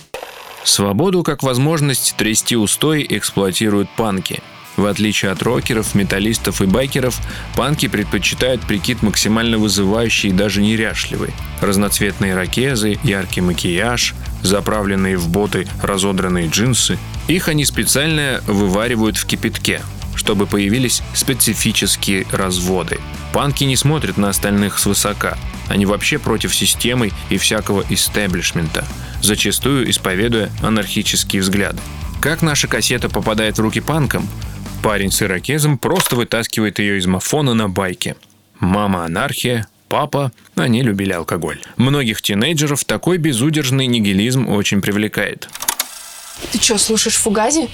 Свободу 0.64 1.22
как 1.22 1.42
возможность 1.42 2.14
трясти 2.16 2.56
устой 2.56 3.06
эксплуатируют 3.08 3.88
панки. 3.96 4.42
В 4.76 4.86
отличие 4.86 5.32
от 5.32 5.42
рокеров, 5.42 5.96
металлистов 5.96 6.62
и 6.62 6.66
байкеров, 6.66 7.18
панки 7.56 7.88
предпочитают 7.88 8.60
прикид 8.60 9.02
максимально 9.02 9.58
вызывающий 9.58 10.28
и 10.28 10.32
даже 10.32 10.62
неряшливый. 10.62 11.30
Разноцветные 11.60 12.36
ракезы, 12.36 12.96
яркий 13.02 13.40
макияж, 13.40 14.14
заправленные 14.42 15.16
в 15.16 15.28
боты 15.28 15.66
разодранные 15.82 16.48
джинсы. 16.48 16.96
Их 17.26 17.48
они 17.48 17.64
специально 17.64 18.40
вываривают 18.46 19.16
в 19.16 19.26
кипятке, 19.26 19.82
чтобы 20.14 20.46
появились 20.46 21.02
специфические 21.12 22.24
разводы. 22.30 23.00
Панки 23.32 23.64
не 23.64 23.74
смотрят 23.74 24.16
на 24.16 24.28
остальных 24.28 24.78
свысока. 24.78 25.36
Они 25.68 25.86
вообще 25.86 26.18
против 26.18 26.54
системы 26.54 27.10
и 27.30 27.38
всякого 27.38 27.84
истеблишмента, 27.88 28.84
зачастую 29.22 29.90
исповедуя 29.90 30.50
анархические 30.62 31.42
взгляды. 31.42 31.78
Как 32.20 32.42
наша 32.42 32.68
кассета 32.68 33.08
попадает 33.08 33.58
в 33.58 33.60
руки 33.60 33.80
панкам? 33.80 34.28
Парень 34.82 35.10
с 35.10 35.22
ирокезом 35.22 35.78
просто 35.78 36.16
вытаскивает 36.16 36.78
ее 36.78 36.98
из 36.98 37.06
мафона 37.06 37.54
на 37.54 37.68
байке. 37.68 38.16
Мама 38.58 39.04
анархия, 39.04 39.68
папа, 39.88 40.32
они 40.56 40.82
любили 40.82 41.12
алкоголь. 41.12 41.60
Многих 41.76 42.22
тинейджеров 42.22 42.84
такой 42.84 43.18
безудержный 43.18 43.86
нигилизм 43.86 44.48
очень 44.48 44.80
привлекает. 44.80 45.48
Ты 46.52 46.58
что, 46.60 46.78
слушаешь 46.78 47.16
Фугази? 47.16 47.68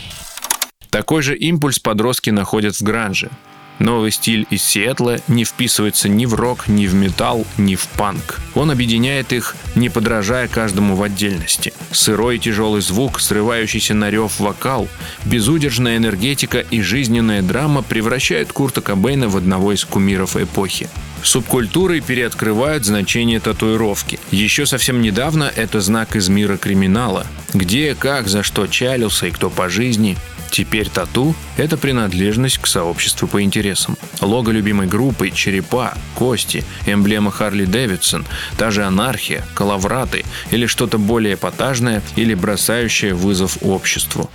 Такой 0.90 1.22
же 1.22 1.36
импульс 1.36 1.78
подростки 1.78 2.30
находят 2.30 2.76
в 2.76 2.82
гранже. 2.82 3.30
Новый 3.78 4.10
стиль 4.12 4.46
из 4.50 4.62
Сиэтла 4.62 5.18
не 5.28 5.44
вписывается 5.44 6.08
ни 6.08 6.26
в 6.26 6.34
рок, 6.34 6.68
ни 6.68 6.86
в 6.86 6.94
металл, 6.94 7.46
ни 7.58 7.74
в 7.74 7.86
панк. 7.88 8.40
Он 8.54 8.70
объединяет 8.70 9.32
их, 9.32 9.56
не 9.74 9.88
подражая 9.88 10.48
каждому 10.48 10.96
в 10.96 11.02
отдельности. 11.02 11.72
Сырой 11.90 12.36
и 12.36 12.38
тяжелый 12.38 12.80
звук, 12.82 13.20
срывающийся 13.20 13.94
на 13.94 14.10
рев 14.10 14.38
вокал, 14.38 14.88
безудержная 15.24 15.96
энергетика 15.96 16.60
и 16.60 16.80
жизненная 16.80 17.42
драма 17.42 17.82
превращают 17.82 18.52
Курта 18.52 18.80
Кобейна 18.80 19.28
в 19.28 19.36
одного 19.36 19.72
из 19.72 19.84
кумиров 19.84 20.36
эпохи. 20.36 20.88
Субкультуры 21.24 22.00
переоткрывают 22.00 22.84
значение 22.84 23.40
татуировки. 23.40 24.20
Еще 24.30 24.66
совсем 24.66 25.00
недавно 25.00 25.50
это 25.56 25.80
знак 25.80 26.16
из 26.16 26.28
мира 26.28 26.58
криминала. 26.58 27.26
Где, 27.54 27.94
как, 27.94 28.28
за 28.28 28.42
что 28.42 28.66
чалился 28.66 29.26
и 29.26 29.30
кто 29.30 29.48
по 29.48 29.70
жизни. 29.70 30.18
Теперь 30.54 30.88
тату– 30.88 31.34
это 31.56 31.76
принадлежность 31.76 32.58
к 32.58 32.68
сообществу 32.68 33.26
по 33.26 33.42
интересам. 33.42 33.96
Лого 34.20 34.52
любимой 34.52 34.86
группы, 34.86 35.30
черепа, 35.30 35.94
кости, 36.14 36.62
эмблема 36.86 37.32
Харли 37.32 37.64
Дэвидсон, 37.64 38.24
та 38.56 38.70
же 38.70 38.84
анархия, 38.84 39.44
калавраты 39.54 40.24
или 40.52 40.66
что-то 40.66 40.98
более 40.98 41.34
эпатажное 41.34 42.04
или 42.14 42.34
бросающее 42.34 43.14
вызов 43.14 43.58
обществу. 43.62 44.30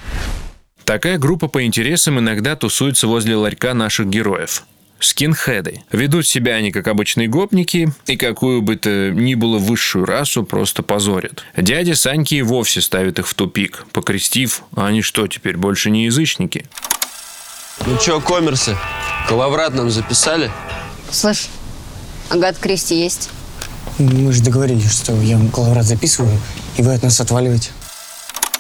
Такая 0.84 1.18
группа 1.18 1.48
по 1.48 1.64
интересам 1.64 2.20
иногда 2.20 2.58
тусуется 2.58 3.08
возле 3.08 3.38
ларька 3.38 3.74
наших 3.74 4.10
героев 4.10 4.66
скинхеды. 5.00 5.84
Ведут 5.92 6.28
себя 6.28 6.56
они 6.56 6.72
как 6.72 6.88
обычные 6.88 7.28
гопники 7.28 7.92
и 8.06 8.18
какую 8.18 8.62
бы 8.62 8.76
то 8.76 9.12
ни 9.12 9.36
было 9.36 9.58
высшую 9.58 10.06
расу 10.06 10.44
просто 10.44 10.84
позорят. 10.84 11.44
Дядя 11.56 11.96
Саньки 11.96 12.36
и 12.36 12.42
вовсе 12.42 12.82
ставит 12.82 13.20
их 13.20 13.28
в 13.28 13.34
тупик, 13.34 13.86
покрестив, 13.92 14.64
а 14.76 14.88
они 14.88 15.02
что, 15.02 15.28
теперь 15.28 15.58
больше 15.58 15.90
не 15.90 16.06
язычники? 16.06 16.66
Ну 17.86 17.98
чё, 17.98 18.20
коммерсы, 18.20 18.76
коловрат 19.28 19.74
нам 19.74 19.90
записали? 19.90 20.52
Слышь, 21.12 21.48
Агат 22.30 22.58
Кристи 22.58 22.96
есть? 22.96 23.30
Мы 23.98 24.32
же 24.32 24.44
договорились, 24.44 24.92
что 24.92 25.14
я 25.22 25.40
коловрат 25.54 25.86
записываю, 25.86 26.40
и 26.78 26.82
вы 26.82 26.94
от 26.94 27.04
нас 27.04 27.20
отваливаете. 27.20 27.72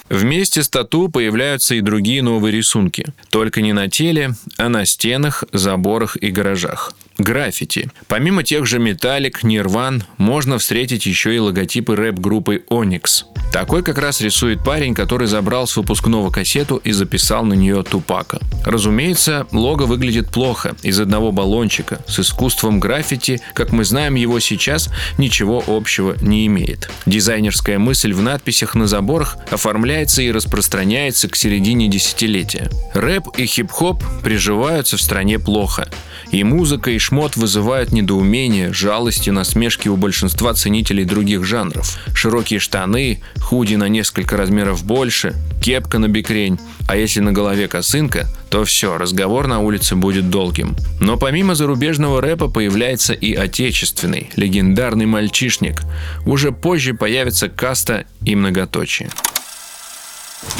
Вместе 0.09 0.63
с 0.63 0.69
тату 0.69 1.09
появляются 1.09 1.75
и 1.75 1.81
другие 1.81 2.23
новые 2.23 2.51
рисунки. 2.51 3.05
Только 3.29 3.61
не 3.61 3.73
на 3.73 3.89
теле, 3.89 4.35
а 4.57 4.67
на 4.67 4.85
стенах, 4.85 5.43
заборах 5.53 6.17
и 6.17 6.31
гаражах. 6.31 6.93
Граффити. 7.19 7.91
Помимо 8.07 8.43
тех 8.43 8.65
же 8.65 8.79
Металлик, 8.79 9.43
Нирван, 9.43 10.03
можно 10.17 10.57
встретить 10.57 11.05
еще 11.05 11.35
и 11.35 11.39
логотипы 11.39 11.95
рэп-группы 11.95 12.63
Onyx. 12.69 13.25
Такой 13.51 13.83
как 13.83 13.97
раз 13.97 14.21
рисует 14.21 14.63
парень, 14.63 14.93
который 14.93 15.27
забрал 15.27 15.67
с 15.67 15.75
выпускного 15.75 16.29
кассету 16.29 16.77
и 16.77 16.91
записал 16.91 17.43
на 17.43 17.53
нее 17.53 17.83
Тупака. 17.83 18.39
Разумеется, 18.65 19.47
лого 19.51 19.85
выглядит 19.85 20.29
плохо, 20.29 20.75
из 20.83 20.99
одного 20.99 21.31
баллончика. 21.31 22.01
С 22.07 22.19
искусством 22.19 22.79
граффити, 22.79 23.41
как 23.53 23.71
мы 23.71 23.83
знаем 23.83 24.15
его 24.15 24.39
сейчас, 24.39 24.89
ничего 25.17 25.63
общего 25.67 26.15
не 26.21 26.45
имеет. 26.47 26.89
Дизайнерская 27.05 27.79
мысль 27.79 28.13
в 28.13 28.21
надписях 28.21 28.75
на 28.75 28.87
заборах 28.87 29.37
оформляется 29.49 30.21
и 30.21 30.31
распространяется 30.31 31.27
к 31.27 31.35
середине 31.35 31.87
десятилетия. 31.87 32.69
Рэп 32.93 33.29
и 33.37 33.45
хип-хоп 33.45 34.03
приживаются 34.23 34.97
в 34.97 35.01
стране 35.01 35.39
плохо. 35.39 35.89
И 36.31 36.43
музыка, 36.43 36.91
и 36.91 36.99
шмот 37.09 37.37
вызывают 37.37 37.91
недоумение, 37.91 38.71
жалость 38.71 39.27
и 39.27 39.31
насмешки 39.31 39.87
у 39.87 39.97
большинства 39.97 40.53
ценителей 40.53 41.05
других 41.05 41.43
жанров. 41.43 41.97
Широкие 42.13 42.59
штаны, 42.59 43.19
худи 43.41 43.73
на 43.73 43.89
несколько 43.89 44.37
размеров 44.37 44.83
больше, 44.83 45.33
кепка 45.59 45.97
на 45.97 46.07
бикрень, 46.07 46.59
а 46.87 46.95
если 46.95 47.21
на 47.21 47.31
голове 47.31 47.67
косынка, 47.67 48.27
то 48.51 48.63
все, 48.63 48.99
разговор 48.99 49.47
на 49.47 49.59
улице 49.59 49.95
будет 49.95 50.29
долгим. 50.29 50.75
Но 50.99 51.17
помимо 51.17 51.55
зарубежного 51.55 52.21
рэпа 52.21 52.47
появляется 52.47 53.13
и 53.13 53.33
отечественный, 53.33 54.29
легендарный 54.35 55.07
мальчишник. 55.07 55.81
Уже 56.27 56.51
позже 56.51 56.93
появится 56.93 57.49
каста 57.49 58.05
и 58.23 58.35
многоточие. 58.35 59.09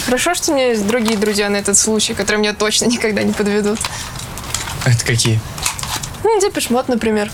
Хорошо, 0.05 0.33
что 0.33 0.51
у 0.51 0.55
меня 0.55 0.69
есть 0.69 0.87
другие 0.87 1.17
друзья 1.17 1.47
на 1.49 1.57
этот 1.57 1.77
случай, 1.77 2.15
которые 2.15 2.41
меня 2.41 2.53
точно 2.53 2.85
никогда 2.85 3.21
не 3.21 3.33
подведут. 3.33 3.79
Это 4.83 5.05
какие? 5.05 5.39
Ну, 6.23 6.39
Депешмот, 6.41 6.87
например. 6.87 7.29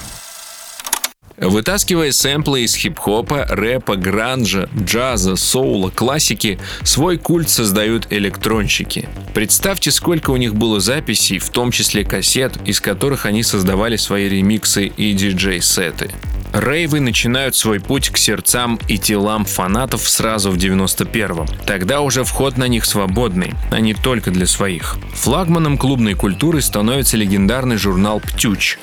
Вытаскивая 1.38 2.12
сэмплы 2.12 2.62
из 2.62 2.76
хип-хопа, 2.76 3.46
рэпа, 3.50 3.98
гранжа, 3.98 4.70
джаза, 4.78 5.36
соула, 5.36 5.90
классики, 5.90 6.60
свой 6.84 7.18
культ 7.18 7.50
создают 7.50 8.08
электронщики. 8.10 9.10
Представьте, 9.34 9.92
сколько 9.92 10.32
у 10.32 10.38
них 10.38 10.56
было 10.56 10.80
записей, 10.80 11.40
в 11.40 11.50
том 11.50 11.72
числе 11.72 12.06
кассет, 12.06 12.54
из 12.66 12.80
которых 12.80 13.26
они 13.26 13.44
создавали 13.44 13.98
свои 13.98 14.30
ремиксы 14.30 14.88
и 14.88 15.14
диджей-сеты. 15.14 16.10
Рейвы 16.54 17.02
начинают 17.02 17.54
свой 17.54 17.82
путь 17.82 18.12
к 18.12 18.18
сердцам 18.18 18.80
и 18.88 18.98
телам 18.98 19.44
фанатов 19.44 20.08
сразу 20.08 20.52
в 20.52 20.56
91-м. 20.56 21.48
Тогда 21.66 22.00
уже 22.00 22.24
вход 22.24 22.58
на 22.58 22.70
них 22.70 22.86
свободный, 22.86 23.56
а 23.72 23.82
не 23.82 23.94
только 23.94 24.32
для 24.32 24.48
своих. 24.48 24.96
Флагманом 25.16 25.78
клубной 25.78 26.14
культуры 26.14 26.62
становится 26.62 27.18
легендарный 27.18 27.76
журнал 27.76 28.22
«Птюч», 28.22 28.78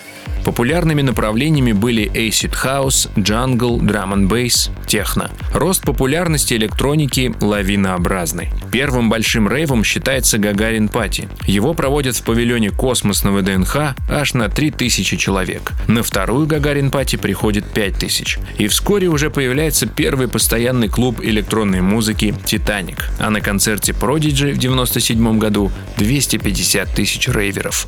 Популярными 0.44 1.02
направлениями 1.02 1.72
были 1.72 2.10
Acid 2.12 2.54
House, 2.64 3.08
Jungle, 3.14 3.78
Drum 3.78 4.12
and 4.14 4.28
Bass, 4.28 4.70
Техно. 4.86 5.30
Рост 5.54 5.82
популярности 5.82 6.54
электроники 6.54 7.32
лавинообразный. 7.40 8.50
Первым 8.72 9.08
большим 9.08 9.48
рейвом 9.48 9.84
считается 9.84 10.38
Гагарин 10.38 10.88
Party. 10.88 11.28
Его 11.46 11.74
проводят 11.74 12.16
в 12.16 12.24
павильоне 12.24 12.70
Космос 12.70 13.22
на 13.22 13.32
ВДНХ 13.32 13.94
аж 14.08 14.34
на 14.34 14.48
3000 14.48 15.16
человек. 15.16 15.72
На 15.86 16.02
вторую 16.02 16.46
Гагарин 16.46 16.90
Party 16.90 17.16
приходит 17.16 17.64
5000. 17.72 18.38
И 18.58 18.66
вскоре 18.66 19.08
уже 19.08 19.30
появляется 19.30 19.86
первый 19.86 20.26
постоянный 20.26 20.88
клуб 20.88 21.20
электронной 21.22 21.80
музыки 21.82 22.34
«Титаник». 22.44 23.08
А 23.20 23.30
на 23.30 23.40
концерте 23.40 23.92
Prodigy 23.92 24.52
в 24.52 24.58
97 24.58 25.38
году 25.38 25.70
250 25.98 26.94
тысяч 26.94 27.28
рейверов. 27.28 27.86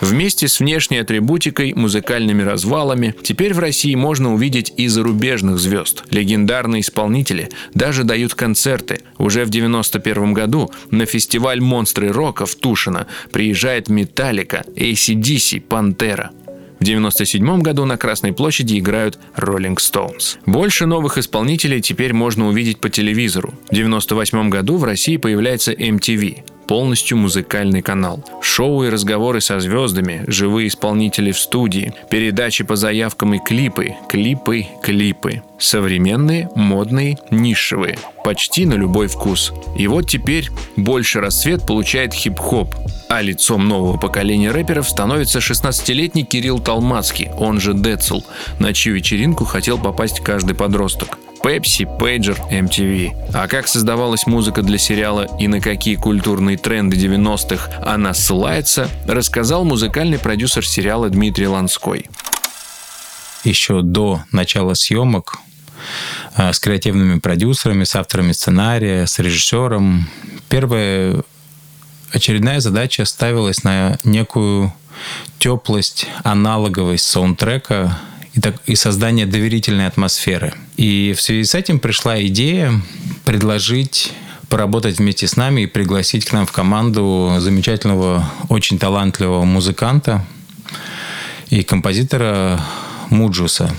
Вместе 0.00 0.46
с 0.48 0.60
внешней 0.60 0.98
атрибутикой, 0.98 1.72
музыкальными 1.74 2.42
развалами, 2.42 3.14
теперь 3.22 3.54
в 3.54 3.58
России 3.58 3.94
можно 3.94 4.34
увидеть 4.34 4.72
и 4.76 4.88
зарубежных 4.88 5.58
звезд. 5.58 6.04
Легендарные 6.10 6.82
исполнители 6.82 7.48
даже 7.74 8.04
дают 8.04 8.34
концерты. 8.34 9.00
Уже 9.18 9.44
в 9.44 9.50
91 9.50 10.34
году 10.34 10.70
на 10.90 11.06
фестиваль 11.06 11.60
«Монстры 11.60 12.12
рока» 12.12 12.46
в 12.46 12.54
Тушино 12.54 13.06
приезжает 13.32 13.88
Металлика, 13.88 14.64
ACDC, 14.76 15.60
Пантера. 15.60 16.30
В 16.78 16.84
1997 16.86 17.62
году 17.62 17.86
на 17.86 17.96
Красной 17.96 18.34
площади 18.34 18.78
играют 18.78 19.18
Rolling 19.34 19.76
Stones. 19.76 20.36
Больше 20.44 20.84
новых 20.84 21.16
исполнителей 21.16 21.80
теперь 21.80 22.12
можно 22.12 22.48
увидеть 22.48 22.80
по 22.80 22.90
телевизору. 22.90 23.54
В 23.64 23.72
1998 23.72 24.50
году 24.50 24.76
в 24.76 24.84
России 24.84 25.16
появляется 25.16 25.72
MTV. 25.72 26.44
Полностью 26.66 27.18
музыкальный 27.18 27.82
канал. 27.82 28.22
Шоу 28.40 28.84
и 28.84 28.88
разговоры 28.88 29.40
со 29.40 29.60
звездами, 29.60 30.24
живые 30.26 30.68
исполнители 30.68 31.32
в 31.32 31.38
студии, 31.38 31.94
передачи 32.10 32.64
по 32.64 32.76
заявкам 32.76 33.34
и 33.34 33.38
клипы, 33.38 33.94
клипы, 34.08 34.66
клипы. 34.82 35.42
Современные, 35.58 36.50
модные, 36.54 37.18
нишевые. 37.30 37.98
Почти 38.24 38.66
на 38.66 38.74
любой 38.74 39.06
вкус. 39.06 39.52
И 39.78 39.86
вот 39.86 40.08
теперь 40.08 40.50
больше 40.76 41.20
расцвет 41.20 41.66
получает 41.66 42.12
хип-хоп. 42.12 42.74
А 43.08 43.22
лицом 43.22 43.68
нового 43.68 43.96
поколения 43.98 44.50
рэперов 44.50 44.88
становится 44.88 45.38
16-летний 45.38 46.24
Кирилл 46.24 46.58
Талмацкий, 46.58 47.30
он 47.38 47.60
же 47.60 47.72
Децл, 47.72 48.22
на 48.58 48.74
чью 48.74 48.94
вечеринку 48.94 49.44
хотел 49.44 49.78
попасть 49.78 50.20
каждый 50.20 50.54
подросток. 50.54 51.18
Pepsi, 51.46 51.84
Pager, 51.84 52.36
MTV. 52.50 53.30
А 53.32 53.46
как 53.46 53.68
создавалась 53.68 54.26
музыка 54.26 54.62
для 54.62 54.78
сериала 54.78 55.28
и 55.38 55.46
на 55.46 55.60
какие 55.60 55.94
культурные 55.94 56.56
тренды 56.56 56.96
90-х 56.96 57.70
она 57.86 58.14
ссылается, 58.14 58.90
рассказал 59.06 59.64
музыкальный 59.64 60.18
продюсер 60.18 60.66
сериала 60.66 61.08
Дмитрий 61.08 61.46
Ланской. 61.46 62.10
Еще 63.44 63.82
до 63.82 64.24
начала 64.32 64.74
съемок 64.74 65.38
э, 66.36 66.52
с 66.52 66.58
креативными 66.58 67.20
продюсерами, 67.20 67.84
с 67.84 67.94
авторами 67.94 68.32
сценария, 68.32 69.06
с 69.06 69.16
режиссером. 69.20 70.08
Первая 70.48 71.22
очередная 72.10 72.58
задача 72.58 73.04
ставилась 73.04 73.62
на 73.62 74.00
некую 74.02 74.74
теплость, 75.38 76.08
аналоговость 76.24 77.04
саундтрека 77.04 77.96
и, 78.36 78.40
так, 78.40 78.56
и 78.66 78.74
создание 78.76 79.26
доверительной 79.26 79.86
атмосферы. 79.86 80.54
И 80.76 81.14
в 81.16 81.22
связи 81.22 81.44
с 81.44 81.54
этим 81.54 81.80
пришла 81.80 82.22
идея 82.26 82.80
предложить 83.24 84.12
поработать 84.48 84.98
вместе 84.98 85.26
с 85.26 85.36
нами 85.36 85.62
и 85.62 85.66
пригласить 85.66 86.26
к 86.26 86.32
нам 86.32 86.46
в 86.46 86.52
команду 86.52 87.36
замечательного, 87.38 88.30
очень 88.48 88.78
талантливого 88.78 89.44
музыканта 89.44 90.24
и 91.48 91.62
композитора 91.62 92.60
Муджуса. 93.10 93.74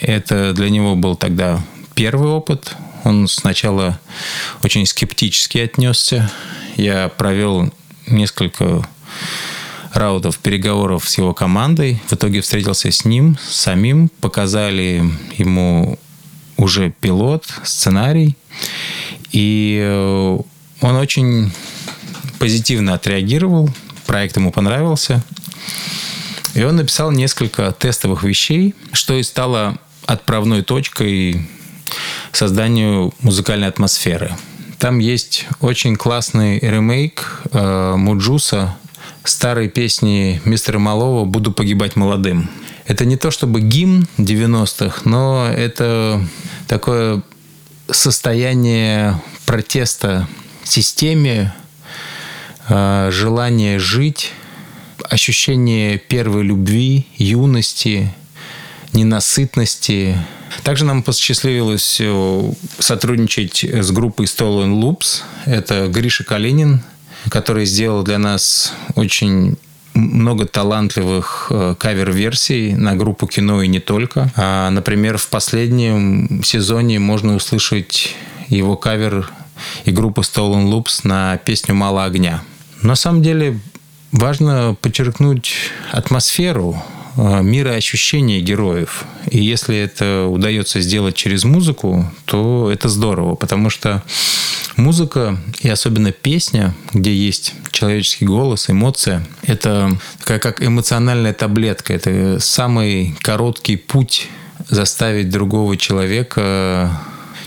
Это 0.00 0.52
для 0.52 0.68
него 0.68 0.96
был 0.96 1.14
тогда 1.14 1.62
первый 1.94 2.30
опыт. 2.30 2.74
Он 3.04 3.28
сначала 3.28 3.98
очень 4.62 4.84
скептически 4.84 5.58
отнесся. 5.58 6.30
Я 6.76 7.08
провел 7.08 7.72
несколько 8.06 8.86
раундов 9.92 10.38
переговоров 10.38 11.08
с 11.08 11.18
его 11.18 11.34
командой. 11.34 12.00
В 12.06 12.12
итоге 12.12 12.40
встретился 12.40 12.90
с 12.90 13.04
ним, 13.04 13.36
самим. 13.48 14.08
Показали 14.20 15.04
ему 15.36 15.98
уже 16.56 16.90
пилот, 16.90 17.46
сценарий. 17.64 18.36
И 19.32 19.80
э, 19.82 20.38
он 20.80 20.96
очень 20.96 21.52
позитивно 22.38 22.94
отреагировал. 22.94 23.68
Проект 24.06 24.36
ему 24.36 24.52
понравился. 24.52 25.22
И 26.54 26.62
он 26.62 26.76
написал 26.76 27.12
несколько 27.12 27.72
тестовых 27.72 28.24
вещей, 28.24 28.74
что 28.92 29.14
и 29.14 29.22
стало 29.22 29.78
отправной 30.06 30.62
точкой 30.62 31.48
созданию 32.32 33.12
музыкальной 33.20 33.68
атмосферы. 33.68 34.34
Там 34.78 34.98
есть 34.98 35.46
очень 35.60 35.96
классный 35.96 36.58
ремейк 36.58 37.42
э, 37.52 37.94
Муджуса 37.96 38.76
старой 39.24 39.68
песни 39.68 40.40
мистера 40.44 40.78
Малова 40.78 41.24
«Буду 41.24 41.52
погибать 41.52 41.96
молодым». 41.96 42.50
Это 42.86 43.04
не 43.04 43.16
то 43.16 43.30
чтобы 43.30 43.60
гимн 43.60 44.08
90-х, 44.18 45.02
но 45.04 45.48
это 45.48 46.20
такое 46.66 47.22
состояние 47.88 49.20
протеста 49.46 50.28
системе, 50.64 51.54
э, 52.68 53.10
желание 53.12 53.78
жить, 53.78 54.32
ощущение 55.08 55.98
первой 55.98 56.42
любви, 56.42 57.06
юности, 57.16 58.12
ненасытности. 58.92 60.16
Также 60.62 60.84
нам 60.84 61.02
посчастливилось 61.02 61.98
э, 62.00 62.52
сотрудничать 62.78 63.64
с 63.64 63.90
группой 63.90 64.26
Stolen 64.26 64.80
Loops. 64.80 65.22
Это 65.46 65.86
Гриша 65.88 66.24
Калинин, 66.24 66.82
который 67.28 67.66
сделал 67.66 68.02
для 68.02 68.18
нас 68.18 68.72
очень 68.94 69.56
много 69.94 70.46
талантливых 70.46 71.48
э, 71.50 71.74
кавер-версий 71.78 72.74
на 72.74 72.94
группу 72.94 73.26
кино 73.26 73.62
и 73.62 73.68
не 73.68 73.80
только. 73.80 74.32
А, 74.36 74.70
например, 74.70 75.18
в 75.18 75.28
последнем 75.28 76.42
сезоне 76.44 76.98
можно 76.98 77.34
услышать 77.34 78.14
его 78.48 78.76
кавер 78.76 79.30
и 79.84 79.90
группы 79.90 80.22
Stolen 80.22 80.70
Loops 80.70 81.00
на 81.04 81.36
песню 81.38 81.74
«Мало 81.74 82.04
огня». 82.04 82.42
На 82.82 82.94
самом 82.94 83.22
деле 83.22 83.58
важно 84.12 84.76
подчеркнуть 84.80 85.52
атмосферу 85.92 86.82
Э, 87.16 87.42
мироощущение 87.42 88.40
героев. 88.40 89.04
И 89.30 89.42
если 89.42 89.76
это 89.76 90.26
удается 90.26 90.80
сделать 90.80 91.16
через 91.16 91.44
музыку, 91.44 92.10
то 92.24 92.70
это 92.70 92.88
здорово, 92.88 93.34
потому 93.34 93.68
что 93.68 94.02
музыка 94.76 95.36
и 95.60 95.68
особенно 95.68 96.12
песня, 96.12 96.74
где 96.92 97.12
есть 97.12 97.54
человеческий 97.72 98.26
голос, 98.26 98.70
эмоция, 98.70 99.26
это 99.42 99.90
такая 100.20 100.38
как 100.38 100.62
эмоциональная 100.62 101.32
таблетка, 101.32 101.92
это 101.92 102.38
самый 102.38 103.16
короткий 103.22 103.76
путь 103.76 104.28
заставить 104.68 105.30
другого 105.30 105.76
человека 105.76 107.00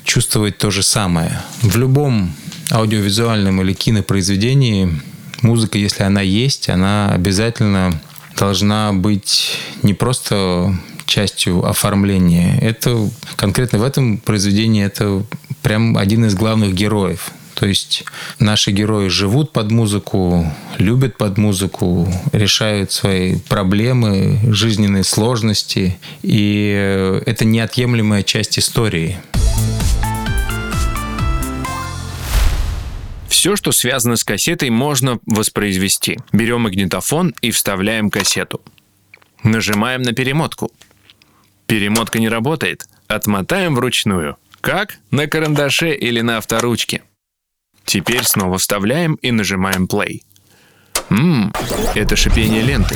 чувствовать 0.03 0.57
то 0.57 0.71
же 0.71 0.83
самое. 0.83 1.41
В 1.61 1.77
любом 1.77 2.33
аудиовизуальном 2.69 3.61
или 3.61 3.71
кинопроизведении 3.71 4.99
музыка, 5.41 5.77
если 5.77 6.03
она 6.03 6.21
есть, 6.21 6.69
она 6.69 7.13
обязательно 7.13 8.01
должна 8.43 8.91
быть 8.91 9.57
не 9.83 9.93
просто 9.93 10.75
частью 11.05 11.65
оформления. 11.65 12.59
Это 12.59 13.09
конкретно 13.37 13.79
в 13.79 13.83
этом 13.83 14.17
произведении 14.17 14.83
это 14.83 15.23
прям 15.61 15.97
один 15.97 16.25
из 16.25 16.35
главных 16.35 16.73
героев. 16.73 17.31
То 17.53 17.65
есть 17.65 18.03
наши 18.39 18.71
герои 18.71 19.07
живут 19.07 19.53
под 19.53 19.71
музыку, 19.71 20.45
любят 20.77 21.15
под 21.17 21.37
музыку, 21.37 22.11
решают 22.33 22.91
свои 22.91 23.37
проблемы, 23.39 24.39
жизненные 24.49 25.05
сложности. 25.05 25.97
И 26.21 27.21
это 27.25 27.45
неотъемлемая 27.45 28.23
часть 28.23 28.59
истории. 28.59 29.19
Все, 33.43 33.57
что 33.57 33.73
связано 33.73 34.15
с 34.15 34.23
кассетой, 34.23 34.69
можно 34.69 35.19
воспроизвести. 35.25 36.17
Берем 36.31 36.61
магнитофон 36.61 37.35
и 37.41 37.51
вставляем 37.51 38.09
кассету. 38.09 38.61
Нажимаем 39.43 40.01
на 40.01 40.13
перемотку. 40.13 40.71
Перемотка 41.67 42.19
не 42.19 42.29
работает. 42.29 42.85
Отмотаем 43.09 43.75
вручную. 43.75 44.37
Как? 44.61 44.97
На 45.11 45.27
карандаше 45.27 45.93
или 45.93 46.21
на 46.21 46.37
авторучке. 46.37 47.03
Теперь 47.83 48.23
снова 48.23 48.57
вставляем 48.59 49.15
и 49.15 49.31
нажимаем 49.31 49.89
play. 49.91 50.21
Ммм, 51.09 51.51
это 51.95 52.15
шипение 52.15 52.61
ленты. 52.61 52.95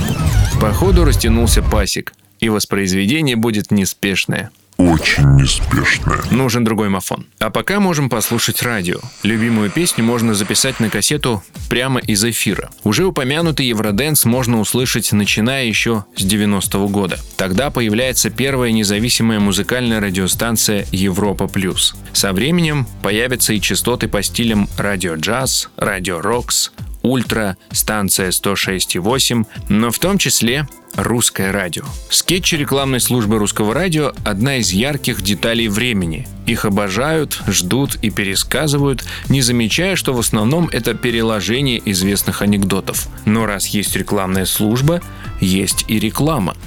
Походу 0.62 1.04
растянулся 1.04 1.62
пасик, 1.62 2.14
и 2.40 2.48
воспроизведение 2.48 3.36
будет 3.36 3.70
неспешное 3.70 4.52
очень 4.78 5.36
неспешная. 5.36 6.22
Нужен 6.32 6.64
другой 6.64 6.90
мафон. 6.90 7.26
А 7.40 7.50
пока 7.50 7.80
можем 7.80 8.10
послушать 8.10 8.62
радио. 8.62 9.00
Любимую 9.24 9.70
песню 9.70 10.04
можно 10.04 10.34
записать 10.34 10.80
на 10.80 10.90
кассету 10.90 11.44
прямо 11.70 12.00
из 12.00 12.24
эфира. 12.24 12.70
Уже 12.84 13.06
упомянутый 13.06 13.68
Евроденс 13.68 14.26
можно 14.26 14.60
услышать 14.60 15.12
начиная 15.12 15.66
еще 15.66 16.06
с 16.16 16.24
90-го 16.24 16.88
года. 16.88 17.20
Тогда 17.38 17.72
появляется 17.72 18.30
первая 18.30 18.72
независимая 18.72 19.40
музыкальная 19.40 20.00
радиостанция 20.00 20.86
Европа 20.92 21.48
Плюс. 21.48 21.96
Со 22.14 22.34
временем 22.34 22.88
появятся 23.02 23.54
и 23.54 23.62
частоты 23.62 24.08
по 24.08 24.22
стилям 24.22 24.70
радио 24.78 25.16
джаз, 25.16 25.70
радио 25.78 26.22
рокс, 26.22 26.72
ультра, 27.08 27.58
станция 27.72 28.30
106,8, 28.30 29.46
но 29.70 29.92
в 29.92 30.00
том 30.00 30.18
числе 30.18 30.68
Русское 30.98 31.52
радио. 31.52 31.84
Скетчи 32.10 32.56
рекламной 32.56 33.00
службы 33.00 33.38
русского 33.38 33.76
радио– 33.76 34.14
одна 34.26 34.58
из 34.58 34.72
ярких 34.72 35.22
деталей 35.22 35.68
времени. 35.68 36.28
Их 36.48 36.66
обожают, 36.66 37.40
ждут 37.48 37.98
и 38.02 38.10
пересказывают, 38.10 39.06
не 39.30 39.42
замечая, 39.42 39.96
что 39.96 40.14
в 40.14 40.20
основном 40.20 40.70
это 40.72 40.96
переложение 40.96 41.80
известных 41.92 42.42
анекдотов. 42.42 43.08
Но 43.26 43.46
раз 43.46 43.68
есть 43.68 43.96
рекламная 43.96 44.46
служба, 44.46 45.04
есть 45.40 45.86
и 45.88 46.00
реклама. 46.00 46.58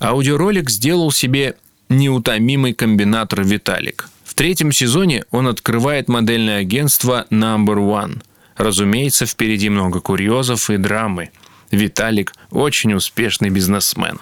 Аудиоролик 0.00 0.68
сделал 0.68 1.10
себе 1.10 1.54
неутомимый 1.88 2.74
комбинатор 2.74 3.42
Виталик. 3.42 4.10
В 4.22 4.34
третьем 4.34 4.72
сезоне 4.72 5.24
он 5.30 5.46
открывает 5.46 6.08
модельное 6.08 6.58
агентство 6.58 7.26
Number 7.30 7.76
One. 7.76 8.22
Разумеется, 8.56 9.26
впереди 9.26 9.68
много 9.68 10.00
курьезов 10.00 10.70
и 10.70 10.76
драмы– 10.76 11.30
Виталик 11.72 12.34
очень 12.50 12.92
успешный 12.92 13.48
бизнесмен. 13.48 14.20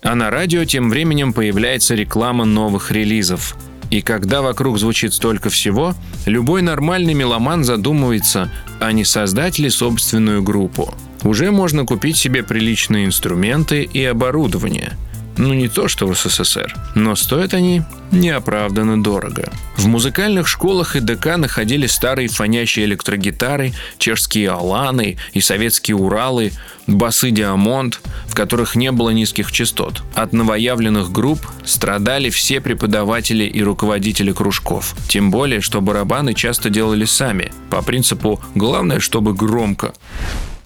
А 0.00 0.14
на 0.14 0.30
радио 0.30 0.64
тем 0.64 0.88
временем 0.88 1.32
появляется 1.32 1.94
реклама 1.94 2.44
новых 2.44 2.92
релизов. 2.92 3.56
И 3.90 4.00
когда 4.00 4.42
вокруг 4.42 4.78
звучит 4.78 5.12
столько 5.12 5.50
всего, 5.50 5.94
любой 6.24 6.62
нормальный 6.62 7.14
меломан 7.14 7.64
задумывается, 7.64 8.50
а 8.80 8.92
не 8.92 9.04
создать 9.04 9.58
ли 9.58 9.70
собственную 9.70 10.42
группу. 10.42 10.94
Уже 11.24 11.50
можно 11.50 11.84
купить 11.84 12.16
себе 12.16 12.44
приличные 12.44 13.06
инструменты 13.06 13.82
и 13.82 14.04
оборудование– 14.04 14.96
ну, 15.38 15.54
не 15.54 15.68
то, 15.68 15.88
что 15.88 16.06
в 16.06 16.14
СССР, 16.16 16.74
но 16.94 17.16
стоят 17.16 17.54
они 17.54 17.82
неоправданно 18.10 19.02
дорого. 19.02 19.50
В 19.76 19.86
музыкальных 19.86 20.48
школах 20.48 20.96
и 20.96 21.00
ДК 21.00 21.36
находили 21.36 21.86
старые 21.86 22.28
фонящие 22.28 22.86
электрогитары, 22.86 23.72
чешские 23.98 24.50
аланы 24.50 25.16
и 25.32 25.40
советские 25.40 25.96
уралы, 25.96 26.52
басы 26.86 27.30
диамонт, 27.30 28.00
в 28.26 28.34
которых 28.34 28.74
не 28.74 28.90
было 28.90 29.10
низких 29.10 29.52
частот. 29.52 30.02
От 30.14 30.32
новоявленных 30.32 31.12
групп 31.12 31.40
страдали 31.64 32.30
все 32.30 32.60
преподаватели 32.60 33.44
и 33.44 33.62
руководители 33.62 34.32
кружков. 34.32 34.96
Тем 35.08 35.30
более, 35.30 35.60
что 35.60 35.80
барабаны 35.80 36.34
часто 36.34 36.70
делали 36.70 37.04
сами, 37.04 37.52
по 37.70 37.82
принципу 37.82 38.40
«главное, 38.54 39.00
чтобы 39.00 39.34
громко». 39.34 39.92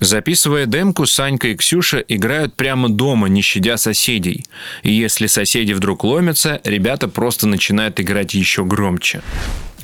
Записывая 0.02 0.66
демку, 0.66 1.06
Санька 1.06 1.46
и 1.46 1.54
Ксюша 1.54 1.98
играют 1.98 2.54
прямо 2.54 2.88
дома, 2.88 3.28
не 3.28 3.40
щадя 3.40 3.76
соседей. 3.76 4.44
И 4.82 4.92
если 4.92 5.28
соседи 5.28 5.74
вдруг 5.74 6.02
ломятся, 6.02 6.60
ребята 6.64 7.06
просто 7.06 7.46
начинают 7.46 8.00
играть 8.00 8.34
еще 8.34 8.64
громче. 8.64 9.22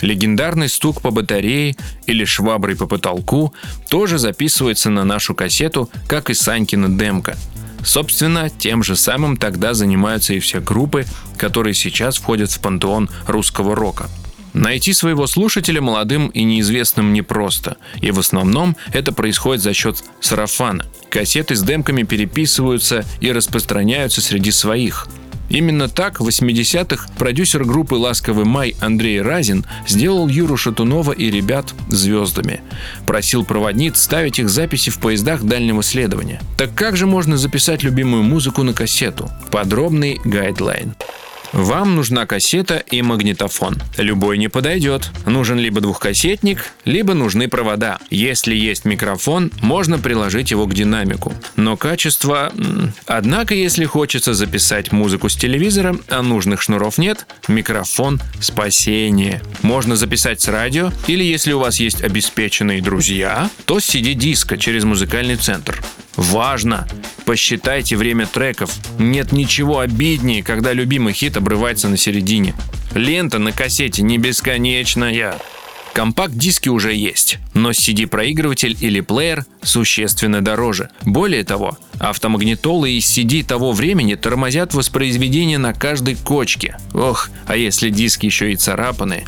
Легендарный 0.00 0.68
стук 0.68 1.02
по 1.02 1.12
батарее 1.12 1.76
или 2.06 2.24
шваброй 2.24 2.74
по 2.74 2.86
потолку 2.86 3.54
тоже 3.88 4.18
записывается 4.18 4.90
на 4.90 5.04
нашу 5.04 5.36
кассету, 5.36 5.88
как 6.08 6.30
и 6.30 6.34
Санькина 6.34 6.88
демка. 6.88 7.36
Собственно, 7.84 8.50
тем 8.50 8.82
же 8.82 8.96
самым 8.96 9.36
тогда 9.36 9.72
занимаются 9.72 10.34
и 10.34 10.40
все 10.40 10.60
группы, 10.60 11.04
которые 11.36 11.74
сейчас 11.74 12.16
входят 12.16 12.50
в 12.50 12.58
пантеон 12.58 13.08
русского 13.28 13.76
рока– 13.76 14.10
Найти 14.58 14.92
своего 14.92 15.28
слушателя 15.28 15.80
молодым 15.80 16.26
и 16.28 16.42
неизвестным 16.42 17.12
непросто, 17.12 17.76
и 18.00 18.10
в 18.10 18.18
основном 18.18 18.76
это 18.92 19.12
происходит 19.12 19.62
за 19.62 19.72
счет 19.72 20.02
сарафана. 20.20 20.84
Кассеты 21.10 21.54
с 21.54 21.62
демками 21.62 22.02
переписываются 22.02 23.04
и 23.20 23.30
распространяются 23.30 24.20
среди 24.20 24.50
своих. 24.50 25.06
Именно 25.48 25.88
так 25.88 26.18
в 26.18 26.26
80-х 26.26 27.08
продюсер 27.16 27.64
группы 27.64 27.94
«Ласковый 27.94 28.46
май» 28.46 28.74
Андрей 28.80 29.22
Разин 29.22 29.64
сделал 29.86 30.26
Юру 30.26 30.56
Шатунова 30.56 31.12
и 31.12 31.30
ребят 31.30 31.72
звездами. 31.88 32.60
Просил 33.06 33.44
проводниц 33.44 34.00
ставить 34.00 34.40
их 34.40 34.50
записи 34.50 34.90
в 34.90 34.98
поездах 34.98 35.44
дальнего 35.44 35.84
следования. 35.84 36.40
Так 36.56 36.74
как 36.74 36.96
же 36.96 37.06
можно 37.06 37.36
записать 37.36 37.84
любимую 37.84 38.24
музыку 38.24 38.64
на 38.64 38.74
кассету? 38.74 39.30
Подробный 39.52 40.20
гайдлайн. 40.24 40.96
Вам 41.52 41.96
нужна 41.96 42.26
кассета 42.26 42.76
и 42.90 43.02
магнитофон. 43.02 43.76
Любой 43.96 44.38
не 44.38 44.48
подойдет. 44.48 45.10
Нужен 45.26 45.58
либо 45.58 45.80
двухкассетник, 45.80 46.64
либо 46.84 47.14
нужны 47.14 47.48
провода. 47.48 47.98
Если 48.10 48.54
есть 48.54 48.84
микрофон, 48.84 49.50
можно 49.60 49.98
приложить 49.98 50.50
его 50.50 50.66
к 50.66 50.74
динамику. 50.74 51.32
Но 51.56 51.76
качество... 51.76 52.52
Однако, 53.06 53.54
если 53.54 53.84
хочется 53.84 54.34
записать 54.34 54.92
музыку 54.92 55.28
с 55.28 55.36
телевизора, 55.36 55.96
а 56.08 56.22
нужных 56.22 56.62
шнуров 56.62 56.98
нет, 56.98 57.26
микрофон– 57.48 58.20
спасение. 58.40 59.42
Можно 59.62 59.96
записать 59.96 60.40
с 60.40 60.48
радио, 60.48 60.92
или 61.06 61.24
если 61.24 61.52
у 61.52 61.58
вас 61.58 61.80
есть 61.80 62.02
обеспеченные 62.02 62.82
друзья, 62.82 63.50
то 63.64 63.80
с 63.80 63.88
CD-диска 63.88 64.58
через 64.58 64.84
музыкальный 64.84 65.36
центр. 65.36 65.82
Важно! 66.18 66.88
Посчитайте 67.24 67.96
время 67.96 68.26
треков. 68.26 68.74
Нет 68.98 69.30
ничего 69.30 69.78
обиднее, 69.78 70.42
когда 70.42 70.72
любимый 70.72 71.12
хит 71.12 71.36
обрывается 71.36 71.88
на 71.88 71.96
середине. 71.96 72.54
Лента 72.94 73.38
на 73.38 73.52
кассете 73.52 74.02
не 74.02 74.18
бесконечная. 74.18 75.38
Компакт-диски 75.92 76.68
уже 76.68 76.92
есть, 76.92 77.38
но 77.54 77.70
CD-проигрыватель 77.70 78.76
или 78.80 79.00
плеер 79.00 79.46
существенно 79.62 80.40
дороже. 80.40 80.90
Более 81.02 81.44
того, 81.44 81.78
автомагнитолы 82.00 82.90
и 82.90 82.98
CD 82.98 83.44
того 83.44 83.70
времени 83.72 84.16
тормозят 84.16 84.74
воспроизведение 84.74 85.58
на 85.58 85.72
каждой 85.72 86.16
кочке. 86.16 86.76
Ох, 86.94 87.30
а 87.46 87.56
если 87.56 87.90
диски 87.90 88.26
еще 88.26 88.52
и 88.52 88.56
царапаны? 88.56 89.24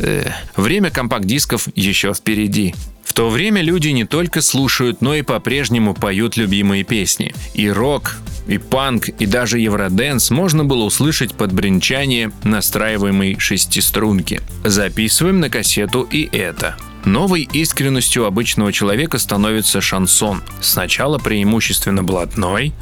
Эх, 0.00 0.34
время 0.54 0.90
компакт-дисков 0.90 1.68
еще 1.74 2.12
впереди 2.12 2.74
то 3.12 3.30
время 3.30 3.62
люди 3.62 3.88
не 3.88 4.04
только 4.04 4.40
слушают, 4.40 5.00
но 5.00 5.14
и 5.14 5.22
по-прежнему 5.22 5.94
поют 5.94 6.36
любимые 6.36 6.84
песни. 6.84 7.34
И 7.54 7.68
рок, 7.70 8.16
и 8.46 8.58
панк, 8.58 9.08
и 9.08 9.26
даже 9.26 9.58
евроденс 9.58 10.30
можно 10.30 10.64
было 10.64 10.84
услышать 10.84 11.34
под 11.34 11.52
бренчание 11.52 12.32
настраиваемой 12.44 13.38
шестиструнки. 13.38 14.40
Записываем 14.64 15.40
на 15.40 15.50
кассету 15.50 16.02
и 16.02 16.28
это. 16.36 16.76
Новой 17.04 17.48
искренностью 17.52 18.24
обычного 18.24 18.72
человека 18.72 19.18
становится 19.18 19.80
шансон. 19.80 20.42
Сначала 20.60 21.18
преимущественно 21.18 22.02
блатной, 22.02 22.72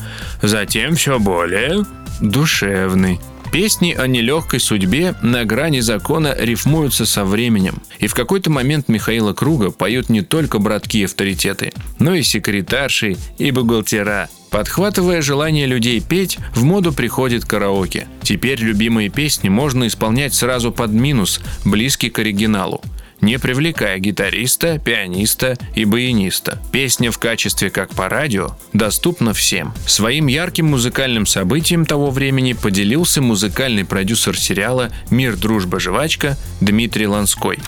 затем 0.41 0.95
все 0.97 1.19
более 1.19 1.85
душевный. 2.21 3.21
Песни 3.55 3.93
о 3.93 4.09
нелегкой 4.09 4.59
судьбе 4.59 5.15
на 5.23 5.45
грани 5.45 5.79
закона 5.79 6.35
рифмуются 6.37 7.07
со 7.07 7.25
временем. 7.25 7.81
И 8.01 8.09
в 8.09 8.15
какой-то 8.15 8.51
момент 8.51 8.89
Михаила 8.89 9.33
Круга 9.33 9.71
поют 9.71 10.09
не 10.09 10.23
только 10.23 10.59
братки 10.59 11.05
авторитеты, 11.05 11.73
но 12.01 12.15
и 12.15 12.25
секретарши 12.25 13.17
и 13.39 13.53
бухгалтера. 13.53 14.29
Подхватывая 14.51 15.23
желание 15.23 15.67
людей 15.67 16.01
петь, 16.01 16.37
в 16.57 16.65
моду 16.65 16.93
приходит 16.93 17.45
караоке. 17.45 18.09
Теперь 18.25 18.59
любимые 18.59 19.09
песни 19.09 19.49
можно 19.49 19.87
исполнять 19.87 20.35
сразу 20.35 20.73
под 20.73 20.91
минус, 20.91 21.41
близкий 21.65 22.11
к 22.11 22.19
оригиналу 22.19 22.83
не 23.21 23.39
привлекая 23.39 23.99
гитариста, 23.99 24.79
пианиста 24.79 25.57
и 25.75 25.85
баяниста. 25.85 26.61
Песня 26.73 27.11
в 27.11 27.19
качестве 27.19 27.71
как 27.71 27.95
по 27.95 28.09
радио 28.09 28.57
доступна 28.73 29.33
всем. 29.35 29.73
Своим 29.87 30.27
ярким 30.27 30.67
музыкальным 30.67 31.27
событием 31.27 31.87
того 31.87 32.11
времени 32.11 32.53
поделился 32.53 33.23
музыкальный 33.23 33.85
продюсер 33.85 34.39
сериала 34.39 34.91
«Мир, 35.11 35.37
дружба, 35.37 35.81
жвачка» 35.81 36.37
Дмитрий 36.61 37.07
Ланской. 37.07 37.59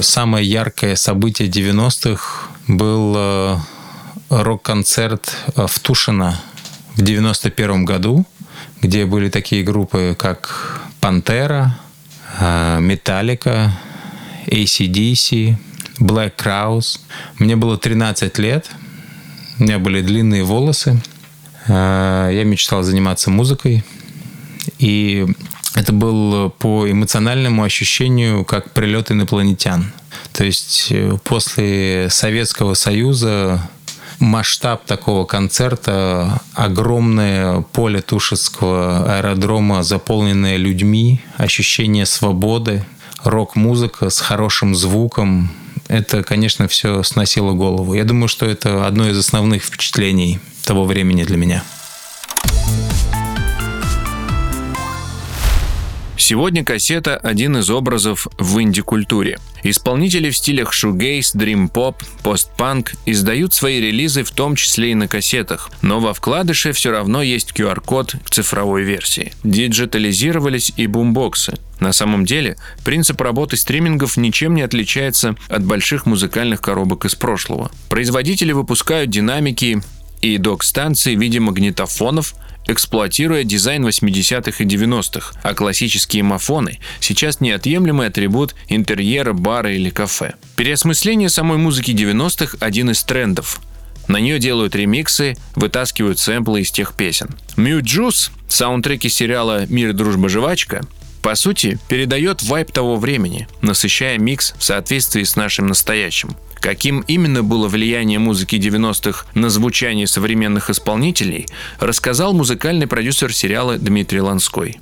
Самое 0.00 0.44
яркое 0.44 0.96
событие 0.96 1.48
90-х 1.48 2.48
был 2.66 3.14
э, 3.16 3.56
рок-концерт 4.28 5.36
э, 5.54 5.66
в 5.68 5.78
Тушино 5.78 6.40
в 6.96 7.02
91 7.02 7.84
году, 7.84 8.26
где 8.82 9.04
были 9.06 9.28
такие 9.28 9.62
группы, 9.62 10.16
как 10.18 10.80
«Пантера», 11.00 11.78
э, 12.40 12.78
«Металлика», 12.80 13.72
ACDC, 14.46 15.56
Black 16.00 16.32
Crowes. 16.36 17.00
Мне 17.38 17.56
было 17.56 17.78
13 17.78 18.38
лет, 18.38 18.70
у 19.58 19.62
меня 19.62 19.78
были 19.78 20.00
длинные 20.02 20.42
волосы, 20.42 21.00
а, 21.68 22.30
я 22.30 22.44
мечтал 22.44 22.82
заниматься 22.82 23.30
музыкой, 23.30 23.84
и 24.78 25.26
это 25.74 25.92
был 25.92 26.50
по 26.50 26.90
эмоциональному 26.90 27.62
ощущению 27.64 28.44
как 28.44 28.70
прилет 28.70 29.10
инопланетян. 29.10 29.92
То 30.32 30.44
есть 30.44 30.88
э, 30.90 31.16
после 31.24 32.08
Советского 32.10 32.74
Союза 32.74 33.60
масштаб 34.20 34.84
такого 34.84 35.24
концерта, 35.24 36.40
огромное 36.54 37.60
поле 37.60 38.00
Тушинского 38.00 39.16
аэродрома, 39.16 39.82
заполненное 39.82 40.56
людьми, 40.56 41.20
ощущение 41.36 42.06
свободы, 42.06 42.84
рок-музыка 43.24 44.10
с 44.10 44.20
хорошим 44.20 44.74
звуком, 44.74 45.50
это, 45.88 46.22
конечно, 46.22 46.68
все 46.68 47.02
сносило 47.02 47.52
голову. 47.52 47.94
Я 47.94 48.04
думаю, 48.04 48.28
что 48.28 48.46
это 48.46 48.86
одно 48.86 49.08
из 49.08 49.18
основных 49.18 49.64
впечатлений 49.64 50.38
того 50.64 50.84
времени 50.84 51.24
для 51.24 51.36
меня. 51.36 51.64
Сегодня 56.16 56.64
кассета– 56.64 57.16
один 57.22 57.58
из 57.58 57.68
образов 57.70 58.28
в 58.38 58.60
инди-культуре. 58.60 59.38
Исполнители 59.66 60.28
в 60.28 60.36
стилях 60.36 60.74
шугейс, 60.74 61.32
дрим-поп, 61.32 62.02
постпанк 62.22 62.92
издают 63.06 63.54
свои 63.54 63.80
релизы 63.80 64.22
в 64.22 64.30
том 64.30 64.56
числе 64.56 64.90
и 64.90 64.94
на 64.94 65.08
кассетах, 65.08 65.70
но 65.80 66.00
во 66.00 66.12
вкладыше 66.12 66.72
все 66.72 66.90
равно 66.90 67.22
есть 67.22 67.52
QR-код 67.52 68.16
к 68.24 68.30
цифровой 68.30 68.82
версии. 68.82 69.32
Диджитализировались 69.42 70.74
и 70.76 70.86
бумбоксы. 70.86 71.58
На 71.80 71.92
самом 71.94 72.26
деле, 72.26 72.58
принцип 72.84 73.18
работы 73.22 73.56
стримингов 73.56 74.18
ничем 74.18 74.54
не 74.54 74.60
отличается 74.60 75.34
от 75.48 75.64
больших 75.64 76.04
музыкальных 76.04 76.60
коробок 76.60 77.06
из 77.06 77.14
прошлого. 77.14 77.70
Производители 77.88 78.52
выпускают 78.52 79.08
динамики 79.08 79.82
и 80.20 80.36
док-станции 80.36 81.16
в 81.16 81.20
виде 81.20 81.40
магнитофонов, 81.40 82.34
эксплуатируя 82.66 83.44
дизайн 83.44 83.86
80-х 83.86 84.62
и 84.62 84.66
90-х, 84.66 85.38
а 85.42 85.54
классические 85.54 86.22
мафоны 86.22 86.78
сейчас 87.00 87.40
неотъемлемый 87.40 88.08
атрибут 88.08 88.54
интерьера 88.68 89.32
бара 89.32 89.72
или 89.72 89.90
кафе. 89.90 90.34
Переосмысление 90.56 91.28
самой 91.28 91.58
музыки 91.58 91.90
90-х– 91.90 92.58
один 92.60 92.90
из 92.90 93.02
трендов. 93.02 93.60
На 94.08 94.18
нее 94.18 94.38
делают 94.38 94.74
ремиксы, 94.74 95.36
вытаскивают 95.54 96.18
сэмплы 96.18 96.60
из 96.60 96.70
тех 96.70 96.94
песен. 96.94 97.30
Mujuice, 97.56 98.30
саундтреки 98.48 99.08
сериала 99.08 99.66
«Мир, 99.66 99.92
дружба, 99.92 100.28
жвачка» 100.28 100.82
По 101.24 101.36
сути, 101.36 101.78
передает 101.88 102.42
вайб 102.42 102.70
того 102.70 102.96
времени, 102.96 103.48
насыщая 103.62 104.18
микс 104.18 104.52
в 104.58 104.62
соответствии 104.62 105.22
с 105.22 105.36
нашим 105.36 105.66
настоящим. 105.68 106.36
Каким 106.56 107.00
именно 107.00 107.42
было 107.42 107.66
влияние 107.66 108.18
музыки 108.18 108.56
90-х 108.56 109.24
на 109.32 109.48
звучание 109.48 110.06
современных 110.06 110.68
исполнителей, 110.68 111.46
рассказал 111.80 112.34
музыкальный 112.34 112.86
продюсер 112.86 113.32
сериала 113.32 113.78
Дмитрий 113.78 114.20
Ланской. 114.20 114.78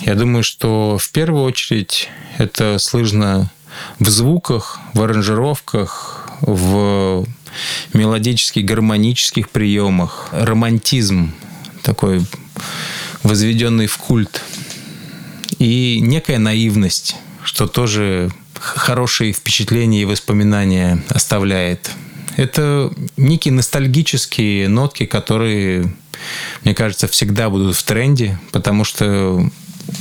Я 0.00 0.16
думаю, 0.16 0.42
что 0.42 0.98
в 0.98 1.12
первую 1.12 1.44
очередь 1.44 2.08
это 2.38 2.78
слышно 2.78 3.52
в 4.00 4.08
звуках, 4.08 4.80
в 4.94 5.02
аранжировках, 5.02 6.28
в 6.40 7.24
мелодических, 7.94 8.64
гармонических 8.64 9.48
приемах. 9.48 10.30
Романтизм 10.32 11.32
такой 11.84 12.26
возведенный 13.22 13.86
в 13.86 13.96
культ. 13.98 14.42
И 15.58 16.00
некая 16.00 16.38
наивность, 16.38 17.16
что 17.44 17.66
тоже 17.66 18.30
хорошие 18.54 19.32
впечатления 19.32 20.02
и 20.02 20.06
воспоминания 20.06 21.02
оставляет. 21.08 21.90
Это 22.36 22.90
некие 23.16 23.52
ностальгические 23.52 24.68
нотки, 24.68 25.04
которые, 25.04 25.92
мне 26.64 26.74
кажется, 26.74 27.08
всегда 27.08 27.50
будут 27.50 27.76
в 27.76 27.82
тренде, 27.82 28.38
потому 28.52 28.84
что 28.84 29.50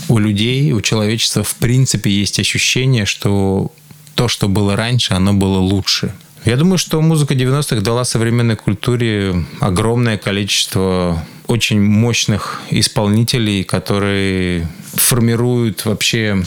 у 0.08 0.18
людей, 0.18 0.72
у 0.72 0.82
человечества 0.82 1.44
в 1.44 1.56
принципе 1.56 2.10
есть 2.10 2.40
ощущение, 2.40 3.06
что 3.06 3.72
то, 4.16 4.28
что 4.28 4.48
было 4.48 4.76
раньше, 4.76 5.14
оно 5.14 5.34
было 5.34 5.58
лучше. 5.58 6.14
Я 6.46 6.56
думаю, 6.58 6.78
что 6.78 7.02
музыка 7.02 7.34
90-х 7.34 7.82
дала 7.82 8.04
современной 8.04 8.56
культуре 8.56 9.46
огромное 9.60 10.18
количество 10.18 11.24
очень 11.48 11.82
мощных 11.82 12.62
исполнителей, 12.72 13.64
которые 13.64 14.68
формируют 14.94 15.86
вообще 15.86 16.44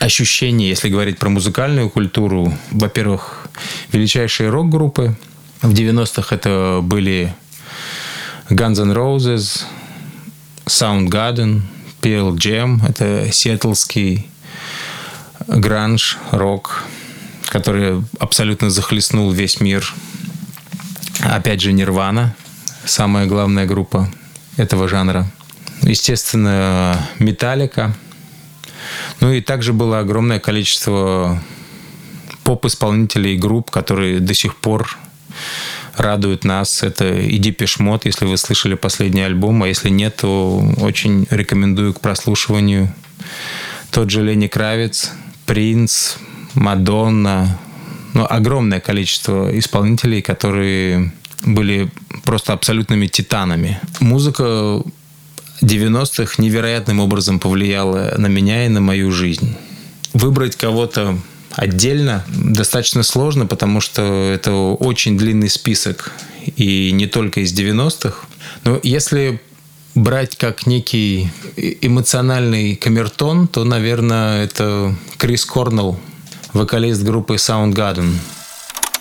ощущение, 0.00 0.68
если 0.68 0.88
говорить 0.88 1.18
про 1.18 1.28
музыкальную 1.28 1.90
культуру. 1.90 2.52
Во-первых, 2.70 3.48
величайшие 3.92 4.48
рок-группы. 4.48 5.16
В 5.60 5.72
90-х 5.72 6.34
это 6.34 6.80
были 6.82 7.34
Guns 8.48 8.80
N' 8.80 8.92
Roses, 8.92 9.62
Soundgarden, 10.66 11.62
Pearl 12.00 12.34
Jam. 12.36 12.80
Это 12.88 13.30
сиэтлский 13.32 14.28
гранж, 15.46 16.18
рок, 16.30 16.82
который 17.46 18.02
абсолютно 18.18 18.70
захлестнул 18.70 19.30
весь 19.30 19.60
мир. 19.60 19.92
Опять 21.20 21.60
же, 21.60 21.72
Нирвана, 21.72 22.34
самая 22.84 23.26
главная 23.26 23.66
группа 23.66 24.10
этого 24.56 24.88
жанра. 24.88 25.30
Естественно, 25.82 27.08
Металлика. 27.18 27.94
Ну 29.20 29.32
и 29.32 29.40
также 29.40 29.72
было 29.72 30.00
огромное 30.00 30.38
количество 30.38 31.42
поп-исполнителей 32.44 33.34
и 33.34 33.38
групп, 33.38 33.70
которые 33.70 34.20
до 34.20 34.34
сих 34.34 34.56
пор 34.56 34.96
радуют 35.96 36.44
нас. 36.44 36.82
Это 36.82 37.14
и 37.14 37.38
Депешмот, 37.38 38.04
если 38.06 38.24
вы 38.24 38.36
слышали 38.36 38.74
последний 38.74 39.22
альбом, 39.22 39.62
а 39.62 39.68
если 39.68 39.90
нет, 39.90 40.16
то 40.16 40.64
очень 40.78 41.26
рекомендую 41.30 41.94
к 41.94 42.00
прослушиванию. 42.00 42.92
Тот 43.90 44.10
же 44.10 44.22
Лени 44.22 44.46
Кравец, 44.46 45.10
Принц, 45.46 46.14
Мадонна. 46.54 47.58
Ну, 48.14 48.26
огромное 48.28 48.80
количество 48.80 49.56
исполнителей, 49.58 50.22
которые 50.22 51.12
были 51.44 51.90
просто 52.24 52.52
абсолютными 52.52 53.06
титанами. 53.06 53.80
Музыка 54.00 54.82
90-х 55.62 56.42
невероятным 56.42 57.00
образом 57.00 57.38
повлияла 57.38 58.14
на 58.18 58.26
меня 58.26 58.66
и 58.66 58.68
на 58.68 58.80
мою 58.80 59.10
жизнь. 59.10 59.56
Выбрать 60.12 60.56
кого-то 60.56 61.18
отдельно 61.52 62.24
достаточно 62.28 63.02
сложно, 63.02 63.46
потому 63.46 63.80
что 63.80 64.30
это 64.32 64.52
очень 64.52 65.16
длинный 65.16 65.48
список, 65.48 66.12
и 66.56 66.90
не 66.92 67.06
только 67.06 67.40
из 67.40 67.52
90-х. 67.52 68.26
Но 68.64 68.80
если 68.82 69.40
брать 69.94 70.36
как 70.36 70.66
некий 70.66 71.30
эмоциональный 71.56 72.76
камертон, 72.76 73.46
то, 73.48 73.64
наверное, 73.64 74.44
это 74.44 74.94
Крис 75.18 75.44
Корнелл, 75.44 75.98
вокалист 76.52 77.02
группы 77.02 77.34
Soundgarden. 77.34 78.12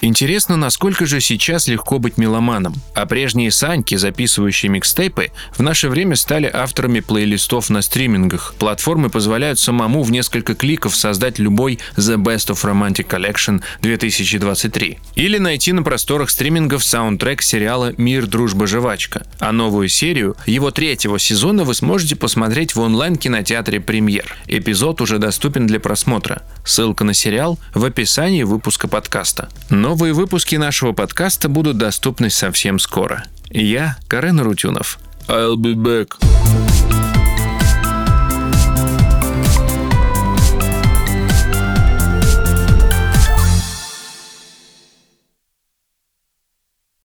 Интересно, 0.04 0.58
насколько 0.58 1.06
же 1.06 1.22
сейчас 1.22 1.68
легко 1.68 2.00
быть 2.00 2.18
меломаном. 2.18 2.74
А 2.96 3.06
прежние 3.06 3.52
Саньки, 3.52 3.94
записывающие 3.94 4.70
микстейпы, 4.72 5.32
в 5.56 5.62
наше 5.62 5.90
время 5.90 6.16
стали 6.16 6.50
авторами 6.52 7.02
плейлистов 7.02 7.70
на 7.70 7.84
стримингах. 7.84 8.56
Платформы 8.58 9.10
позволяют 9.10 9.60
самому 9.60 10.02
в 10.02 10.12
несколько 10.12 10.56
кликов 10.56 10.96
создать 10.96 11.38
любой 11.38 11.78
The 11.98 12.16
Best 12.16 12.52
of 12.52 12.64
Romantic 12.64 13.08
Collection 13.08 13.62
2023. 13.84 14.98
Или 15.16 15.38
найти 15.38 15.72
на 15.72 15.84
просторах 15.84 16.32
стримингов 16.32 16.84
саундтрек 16.84 17.44
сериала 17.44 17.94
«Мир, 17.98 18.26
дружба, 18.26 18.66
жвачка». 18.66 19.28
А 19.40 19.52
новую 19.52 19.88
серию, 19.88 20.36
его 20.48 20.72
третьего 20.72 21.20
сезона, 21.20 21.64
вы 21.64 21.76
сможете 21.76 22.16
посмотреть 22.16 22.74
в 22.74 22.80
онлайн-кинотеатре 22.80 23.80
«Премьер». 23.80 24.36
Эпизод 24.48 25.00
уже 25.02 25.20
доступен 25.20 25.68
для 25.68 25.80
просмотра. 25.80 26.42
Ссылка 26.66 27.04
на 27.04 27.14
сериал 27.14 27.60
в 27.76 27.86
описании 27.86 28.44
выпуска 28.44 28.88
подкаста. 28.88 29.50
Но 29.70 29.91
Новые 29.92 30.14
выпуски 30.14 30.56
нашего 30.56 30.94
подкаста 30.94 31.50
будут 31.50 31.78
доступны 31.78 32.30
совсем 32.30 32.80
скоро. 32.80 33.26
Я 33.50 33.98
Карен 34.08 34.40
Рутюнов. 34.40 35.00
I'll 35.28 35.58
be 35.58 35.76
back. 35.76 36.16